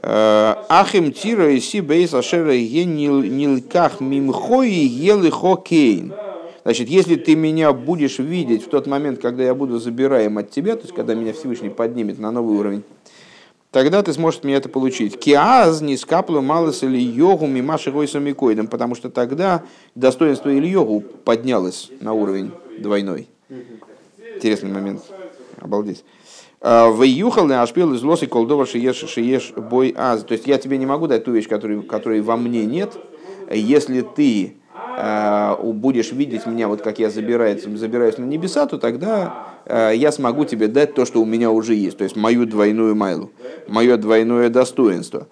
ахим 0.00 1.12
тира 1.12 1.50
эйси 1.50 1.80
бейс 1.80 2.14
ашера 2.14 2.56
нилках 2.56 4.00
мимхои 4.00 4.86
ели 4.86 5.28
хокейн. 5.28 6.12
Значит, 6.62 6.88
если 6.88 7.16
ты 7.16 7.34
меня 7.34 7.72
будешь 7.72 8.18
видеть 8.18 8.64
в 8.64 8.68
тот 8.68 8.86
момент, 8.86 9.20
когда 9.20 9.42
я 9.42 9.54
буду 9.54 9.78
забираем 9.78 10.38
от 10.38 10.50
тебя, 10.50 10.76
то 10.76 10.82
есть 10.82 10.94
когда 10.94 11.14
меня 11.14 11.32
Всевышний 11.32 11.68
поднимет 11.68 12.18
на 12.18 12.30
новый 12.30 12.56
уровень, 12.56 12.84
тогда 13.74 14.04
ты 14.04 14.12
сможешь 14.12 14.44
меня 14.44 14.58
это 14.58 14.68
получить. 14.68 15.18
Киаз 15.18 15.80
не 15.80 15.96
скаплю 15.96 16.40
малос 16.40 16.84
или 16.84 16.96
йогу 16.96 17.48
мимаши 17.48 17.90
гойсами 17.90 18.30
койдом, 18.30 18.68
потому 18.68 18.94
что 18.94 19.10
тогда 19.10 19.64
достоинство 19.96 20.56
Ильогу 20.56 21.00
поднялось 21.00 21.90
на 22.00 22.12
уровень 22.12 22.52
двойной. 22.78 23.28
Интересный 24.36 24.70
момент. 24.70 25.02
Обалдеть. 25.60 26.04
Выюхал 26.60 27.46
на 27.46 27.62
ашпил 27.62 27.92
из 27.94 28.02
лосы 28.04 28.28
колдова 28.28 28.64
шиеш 28.64 28.96
шиеш 29.08 29.52
бой 29.52 29.92
аз. 29.96 30.22
То 30.22 30.34
есть 30.34 30.46
я 30.46 30.58
тебе 30.58 30.78
не 30.78 30.86
могу 30.86 31.08
дать 31.08 31.24
ту 31.24 31.32
вещь, 31.32 31.48
которой, 31.48 31.82
которой 31.82 32.20
во 32.20 32.36
мне 32.36 32.64
нет. 32.64 32.96
Если 33.50 34.02
ты 34.02 34.56
будешь 35.84 36.12
видеть 36.12 36.46
меня, 36.46 36.68
вот 36.68 36.80
как 36.80 36.98
я 36.98 37.10
забираюсь, 37.10 37.62
забираюсь 37.62 38.16
на 38.16 38.24
небеса, 38.24 38.66
то 38.66 38.78
тогда 38.78 39.48
э, 39.66 39.92
я 39.94 40.10
смогу 40.12 40.44
тебе 40.44 40.68
дать 40.68 40.94
то, 40.94 41.04
что 41.04 41.20
у 41.20 41.26
меня 41.26 41.50
уже 41.50 41.74
есть. 41.74 41.98
То 41.98 42.04
есть 42.04 42.16
мою 42.16 42.46
двойную 42.46 42.94
майлу, 42.94 43.30
мое 43.68 43.96
двойное 43.96 44.48
достоинство. 44.48 45.26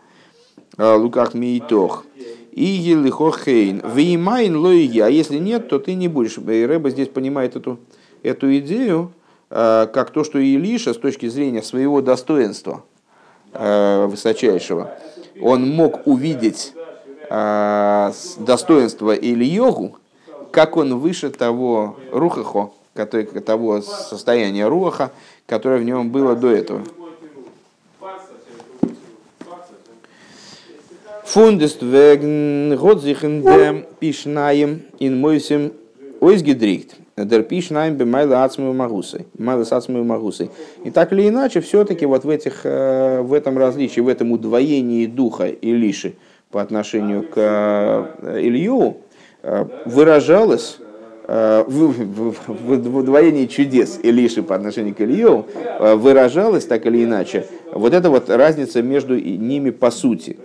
Э, 0.76 0.94
Луках 0.96 1.34
миитох. 1.34 2.04
И 2.50 2.64
елихохейн. 2.64 3.82
Веймайн 3.94 4.56
лоиги. 4.56 4.98
А 4.98 5.08
если 5.08 5.38
нет, 5.38 5.68
то 5.68 5.78
ты 5.78 5.94
не 5.94 6.08
будешь. 6.08 6.36
И 6.36 6.66
Рэба 6.66 6.90
здесь 6.90 7.08
понимает 7.08 7.56
эту, 7.56 7.80
эту 8.22 8.54
идею, 8.58 9.12
как 9.48 10.10
то, 10.10 10.22
что 10.22 10.38
Илиша 10.38 10.92
с 10.92 10.98
точки 10.98 11.28
зрения 11.28 11.62
своего 11.62 12.02
достоинства 12.02 12.84
высочайшего, 13.54 14.94
он 15.40 15.68
мог 15.68 16.06
увидеть 16.06 16.72
э, 17.32 18.12
достоинство 18.38 19.14
Ильогу, 19.14 19.96
как 20.50 20.76
он 20.76 20.98
выше 20.98 21.30
того 21.30 21.96
рухахо, 22.10 22.70
который, 22.94 23.24
того 23.24 23.80
состояния 23.80 24.68
руаха, 24.68 25.12
которое 25.46 25.80
в 25.80 25.84
нем 25.84 26.10
было 26.10 26.36
до 26.36 26.50
этого. 26.50 26.82
Фундест 31.24 31.80
веген 31.80 32.76
годзихен 32.76 33.40
дем 33.40 33.86
пишнаем 33.98 34.82
ин 34.98 35.18
мойсем 35.18 35.72
ойсгедрихт. 36.20 36.96
Дер 37.16 37.42
пишнаем 37.42 37.96
бы 37.96 38.04
майла 38.04 38.44
ацмою 38.44 38.74
магусой. 38.74 39.26
Майла 39.38 39.64
с 39.64 39.72
ацмою 39.72 40.04
магусой. 40.04 40.50
И 40.84 40.90
так 40.90 41.12
или 41.12 41.28
иначе, 41.28 41.60
все-таки 41.60 42.04
вот 42.04 42.24
в, 42.24 42.28
этих, 42.28 42.62
э, 42.64 43.22
в 43.22 43.32
этом 43.32 43.56
различии, 43.56 44.00
в 44.00 44.08
этом 44.08 44.32
удвоении 44.32 45.06
духа 45.06 45.46
Илиши 45.48 46.14
по 46.52 46.60
отношению 46.60 47.22
к 47.22 47.34
э, 47.36 48.40
Илью 48.40 48.98
э, 49.42 49.64
выражалось 49.86 50.76
э, 51.26 51.64
в, 51.66 52.96
удвоении 52.96 53.46
чудес 53.46 53.98
Илиши 54.02 54.42
по 54.42 54.54
отношению 54.54 54.94
к 54.94 55.00
Илью 55.00 55.46
выражалась 55.80 56.66
так 56.66 56.84
или 56.86 57.04
иначе 57.04 57.46
вот 57.72 57.94
эта 57.94 58.10
вот 58.10 58.28
разница 58.28 58.82
между 58.82 59.18
ними 59.18 59.70
по 59.70 59.90
сути. 59.90 60.36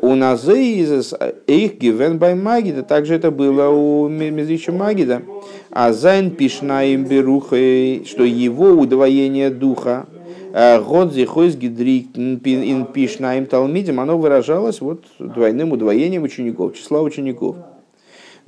У 0.00 0.14
Назеизес 0.14 1.14
их 1.46 1.78
гивен 1.78 2.18
бай 2.18 2.34
Магида, 2.34 2.82
также 2.82 3.14
это 3.14 3.30
было 3.32 3.68
у 3.68 4.08
Мезрича 4.08 4.70
Магида. 4.70 5.22
А 5.70 5.92
Зайн 5.92 6.30
пишнаем 6.30 7.04
берухой, 7.04 8.04
что 8.06 8.22
его 8.22 8.70
удвоение 8.70 9.50
духа, 9.50 10.06
год 10.52 11.12
зихойс 11.12 11.56
гидрик 11.56 12.16
ин 12.16 12.86
пишнаем 12.86 13.46
талмидим, 13.46 14.00
оно 14.00 14.18
выражалось 14.18 14.80
вот 14.80 15.04
двойным 15.18 15.72
удвоением 15.72 16.22
учеников, 16.22 16.76
числа 16.76 17.02
учеников. 17.02 17.56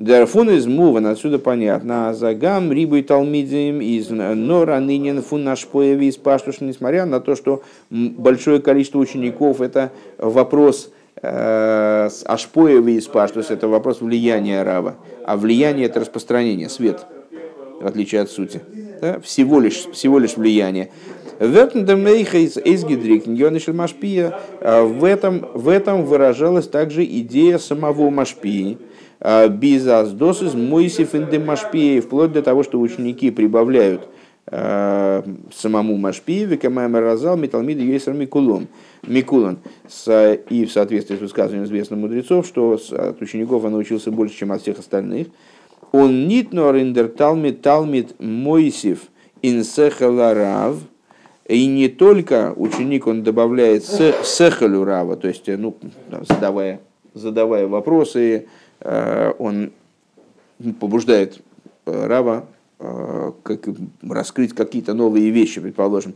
Дерфун 0.01 0.49
из 0.49 0.67
Муван, 0.67 1.07
отсюда 1.09 1.39
понятно. 1.39 2.15
Загам 2.15 2.73
рибой 2.73 3.03
талмидим 3.03 3.83
из 3.83 4.09
Нора 4.09 4.81
нынен 4.81 5.21
фун 5.21 5.45
наш 5.45 5.67
появи 5.67 6.09
из 6.09 6.17
Паштуш, 6.17 6.63
несмотря 6.63 7.05
на 7.05 7.21
то, 7.21 7.37
что 7.37 7.63
большое 7.91 8.63
количество 8.63 8.99
учеников 8.99 9.61
это 9.61 9.93
вопрос 10.17 10.91
э, 11.21 12.09
из 12.09 13.07
Паштус, 13.09 13.51
это 13.51 13.69
вопрос 13.69 14.01
влияния 14.01 14.63
раба. 14.63 14.95
А 15.27 15.37
влияние 15.37 15.85
это 15.85 16.01
распространение, 16.01 16.71
свет, 16.71 17.05
в 17.79 17.87
отличие 17.87 18.23
от 18.23 18.31
сути. 18.31 18.63
Да? 19.03 19.21
Всего, 19.21 19.61
лишь, 19.61 19.87
всего 19.93 20.19
лишь 20.19 20.39
влияние. 20.39 20.91
Машпия. 23.73 24.39
В 24.61 25.05
этом, 25.05 25.47
в 25.55 25.69
этом 25.69 26.05
выражалась 26.05 26.69
также 26.69 27.05
идея 27.05 27.59
самого 27.59 28.11
Машпии. 28.11 28.79
Безаздос 29.49 30.43
из 30.43 30.55
Мойсиф 30.55 31.15
Машпии, 31.15 32.01
вплоть 32.01 32.33
до 32.33 32.43
того, 32.43 32.63
что 32.63 32.81
ученики 32.81 33.31
прибавляют 33.31 34.09
э, 34.47 35.23
самому 35.55 35.97
Машпии, 35.97 36.45
Викамайм 36.45 36.97
Разал, 36.97 37.37
Металмида 37.37 37.83
Йесер 37.83 38.15
Микулон. 38.15 38.67
Микулан. 39.07 39.59
С- 39.89 40.39
И 40.51 40.65
в 40.65 40.73
соответствии 40.73 41.17
с 41.17 41.21
высказыванием 41.21 41.67
известных 41.67 42.01
мудрецов, 42.01 42.47
что 42.47 42.79
от 42.93 43.21
учеников 43.21 43.65
он 43.65 43.73
научился 43.73 44.11
больше, 44.11 44.37
чем 44.37 44.53
от 44.53 44.63
всех 44.63 44.79
остальных. 44.79 45.29
Он 45.93 46.27
нит 46.29 46.53
нориндер 46.53 47.09
талмит 47.09 47.63
талмит 47.63 48.15
Мойсиф 48.21 49.01
инсехаларав, 49.43 50.77
И 51.51 51.67
не 51.67 51.89
только 51.89 52.55
ученик, 52.57 53.09
он 53.09 53.25
добавляет 53.25 53.85
сехалю 53.85 54.85
рава, 54.85 55.17
то 55.17 55.27
есть, 55.27 55.49
ну, 55.49 55.77
задавая, 56.23 56.81
задавая 57.13 57.67
вопросы, 57.67 58.47
он 58.81 59.73
побуждает 60.79 61.41
рава 61.87 62.47
как, 62.79 63.69
раскрыть 64.09 64.55
какие-то 64.55 64.95
новые 64.95 65.31
вещи, 65.31 65.61
предположим. 65.61 66.15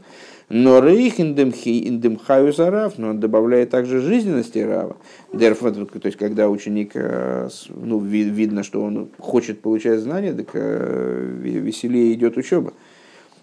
Но 0.50 0.78
рейх 0.78 1.18
индемхаю 1.18 2.52
зарав, 2.52 2.96
но 2.98 3.08
он 3.08 3.18
добавляет 3.18 3.70
также 3.70 4.00
жизненности 4.00 4.58
рава. 4.58 4.96
То 5.32 6.06
есть, 6.06 6.16
когда 6.16 6.48
ученик, 6.48 6.92
э, 6.94 7.48
ну, 7.74 7.98
видно, 7.98 8.62
что 8.62 8.82
он 8.82 9.08
хочет 9.18 9.60
получать 9.60 9.98
знания, 9.98 10.32
так 10.32 10.50
э, 10.52 11.38
веселее 11.42 12.12
идет 12.12 12.36
учеба. 12.36 12.72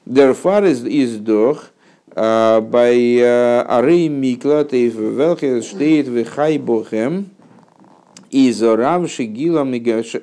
Дерфар 0.06 0.64
из 0.66 1.18
дох, 1.18 1.72
bei 2.16 3.64
Arei 3.68 4.10
Mikla, 4.10 4.66
welche 4.72 5.62
steht 5.62 6.08
в 6.08 6.26
Хайбохем, 6.26 7.30
из 8.30 8.62
Рав 8.62 9.10
Шигила 9.10 9.66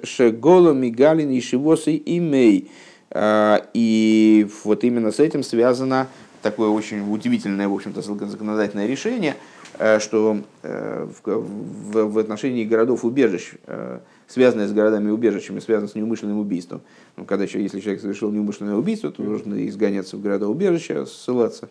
Шегола 0.03 0.73
Мигалин 0.73 1.31
и 1.31 1.41
Шивосы 1.41 2.01
Имей. 2.05 2.71
И 3.15 4.49
вот 4.65 4.85
именно 4.85 5.13
с 5.13 5.19
этим 5.21 5.43
связано 5.43 6.09
такое 6.43 6.69
очень 6.69 7.13
удивительное, 7.13 7.69
в 7.69 7.75
общем-то, 7.75 8.03
законодательное 8.03 8.87
решение, 8.87 9.37
э, 9.79 9.99
что 9.99 10.39
э, 10.63 11.07
в, 11.25 12.05
в 12.05 12.19
отношении 12.19 12.65
городов-убежищ, 12.65 13.55
э, 13.67 13.99
связанное 14.29 14.69
с 14.69 14.73
городами-убежищами, 14.73 15.59
связано 15.59 15.89
с 15.89 15.97
неумышленным 15.97 16.39
убийством. 16.39 16.83
Ну, 17.17 17.25
когда, 17.25 17.45
если 17.45 17.81
человек 17.81 18.01
совершил 18.01 18.31
неумышленное 18.31 18.77
убийство, 18.77 19.11
то 19.11 19.23
нужно 19.23 19.67
изгоняться 19.67 20.17
в 20.17 20.23
города-убежища, 20.23 21.07
ссылаться. 21.07 21.69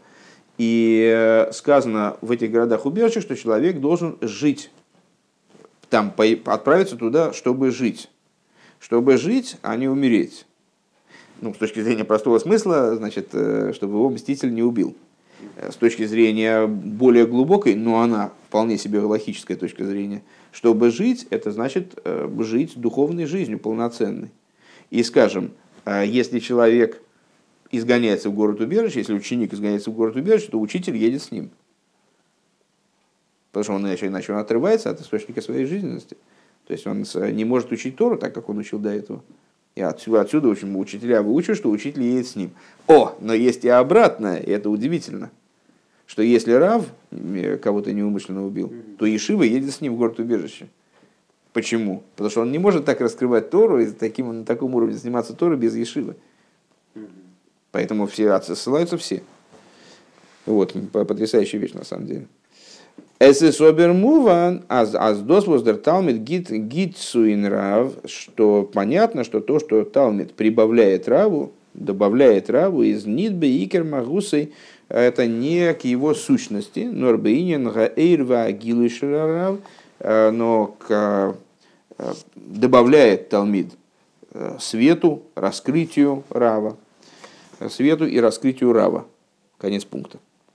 И 0.57 1.47
сказано 1.53 2.17
в 2.21 2.31
этих 2.31 2.51
городах-убежищах, 2.51 3.23
что 3.23 3.35
человек 3.35 3.79
должен 3.79 4.17
жить 4.21 4.71
там, 5.89 6.13
отправиться 6.45 6.97
туда, 6.97 7.31
чтобы 7.31 7.71
жить. 7.71 8.09
Чтобы 8.79 9.17
жить, 9.17 9.57
а 9.61 9.77
не 9.77 9.87
умереть 9.87 10.47
ну, 11.41 11.53
с 11.53 11.57
точки 11.57 11.81
зрения 11.81 12.03
простого 12.03 12.39
смысла, 12.39 12.95
значит, 12.95 13.29
э, 13.33 13.71
чтобы 13.73 13.93
его 13.93 14.09
мститель 14.09 14.53
не 14.53 14.63
убил. 14.63 14.95
Э, 15.55 15.71
с 15.71 15.75
точки 15.75 16.05
зрения 16.05 16.65
более 16.67 17.27
глубокой, 17.27 17.75
но 17.75 18.01
она 18.01 18.31
вполне 18.47 18.77
себе 18.77 18.99
логическая 18.99 19.57
точка 19.57 19.85
зрения, 19.85 20.23
чтобы 20.57 20.89
жить, 20.89 21.27
это 21.29 21.51
значит 21.51 21.99
э, 22.03 22.27
жить 22.39 22.81
духовной 22.81 23.27
жизнью, 23.27 23.59
полноценной. 23.59 24.31
И 24.89 25.03
скажем, 25.03 25.51
если 25.85 26.39
человек 26.39 26.99
изгоняется 27.69 28.31
в 28.31 28.33
город 28.33 28.59
убежище, 28.59 28.97
если 28.97 29.13
ученик 29.13 29.53
изгоняется 29.53 29.91
в 29.91 29.93
город 29.93 30.15
убежище, 30.15 30.49
то 30.49 30.59
учитель 30.59 30.97
едет 30.97 31.21
с 31.21 31.29
ним. 31.29 31.51
Потому 33.51 33.63
что 33.65 33.73
он 33.73 33.85
иначе, 33.85 34.07
иначе 34.07 34.33
он 34.33 34.39
отрывается 34.39 34.89
от 34.89 34.99
источника 34.99 35.41
своей 35.41 35.65
жизненности. 35.65 36.17
То 36.65 36.73
есть 36.73 36.87
он 36.87 37.05
не 37.35 37.45
может 37.45 37.71
учить 37.71 37.95
Тору 37.95 38.17
так, 38.17 38.33
как 38.33 38.49
он 38.49 38.57
учил 38.57 38.79
до 38.79 38.89
этого. 38.89 39.23
И 39.75 39.81
отсюда, 39.81 40.21
отсюда 40.21 40.47
очень 40.47 40.75
учителя 40.75 41.21
выучат, 41.21 41.57
что 41.57 41.69
учитель 41.69 42.01
едет 42.01 42.27
с 42.27 42.35
ним. 42.35 42.49
О, 42.87 43.15
но 43.21 43.35
есть 43.35 43.63
и 43.63 43.69
обратное, 43.69 44.37
и 44.37 44.49
это 44.49 44.71
удивительно. 44.71 45.29
Что 46.07 46.23
если 46.23 46.53
Рав 46.53 46.85
кого-то 47.61 47.91
неумышленно 47.91 48.45
убил, 48.45 48.73
то 48.97 49.05
Ешива 49.05 49.43
едет 49.43 49.73
с 49.73 49.81
ним 49.81 49.93
в 49.93 49.97
город 49.97 50.19
убежище. 50.19 50.67
Почему? 51.53 52.03
Потому 52.15 52.31
что 52.31 52.41
он 52.41 52.51
не 52.51 52.59
может 52.59 52.85
так 52.85 53.01
раскрывать 53.01 53.49
Тору 53.49 53.79
и 53.79 53.87
таким, 53.87 54.39
на 54.39 54.45
таком 54.45 54.73
уровне 54.73 54.95
заниматься 54.95 55.33
Торой 55.33 55.57
без 55.57 55.75
Ешивы. 55.75 56.15
Поэтому 57.71 58.07
все 58.07 58.39
ссылаются 58.41 58.97
все. 58.97 59.21
Вот, 60.45 60.73
потрясающая 60.91 61.59
вещь 61.59 61.73
на 61.73 61.83
самом 61.83 62.07
деле. 62.07 62.27
Es 63.19 63.41
ist 63.41 63.59
обермуван, 63.67 64.63
аз 64.69 64.93
аз 64.93 65.19
дос 65.21 65.47
воздер 65.47 65.77
Талмит 65.77 66.23
гит 66.23 66.51
гит 66.51 66.97
суинрав, 66.97 67.93
что 68.05 68.69
понятно, 68.71 69.23
что 69.23 69.39
то, 69.39 69.59
что 69.59 69.83
Талмит 69.83 70.33
прибавляет 70.33 71.07
раву, 71.07 71.51
добавляет 71.73 72.51
раву 72.51 72.83
из 72.83 73.07
нидбе 73.07 73.63
икер 73.63 73.83
магусой, 73.83 74.53
это 74.89 75.27
не 75.27 75.73
к 75.73 75.83
его 75.83 76.13
сущности, 76.13 76.79
гаэйрва 77.57 78.43
агилышрарав, 78.43 79.59
но 79.99 80.75
к, 80.79 81.35
добавляет 82.35 83.29
Талмит 83.29 83.71
свету, 84.59 85.23
раскрытию 85.35 86.23
рава, 86.29 86.77
свету 87.69 88.05
и 88.05 88.19
раскрытию 88.19 88.71
рава. 88.73 89.05
Конец 89.57 89.83
пункта. 89.83 90.19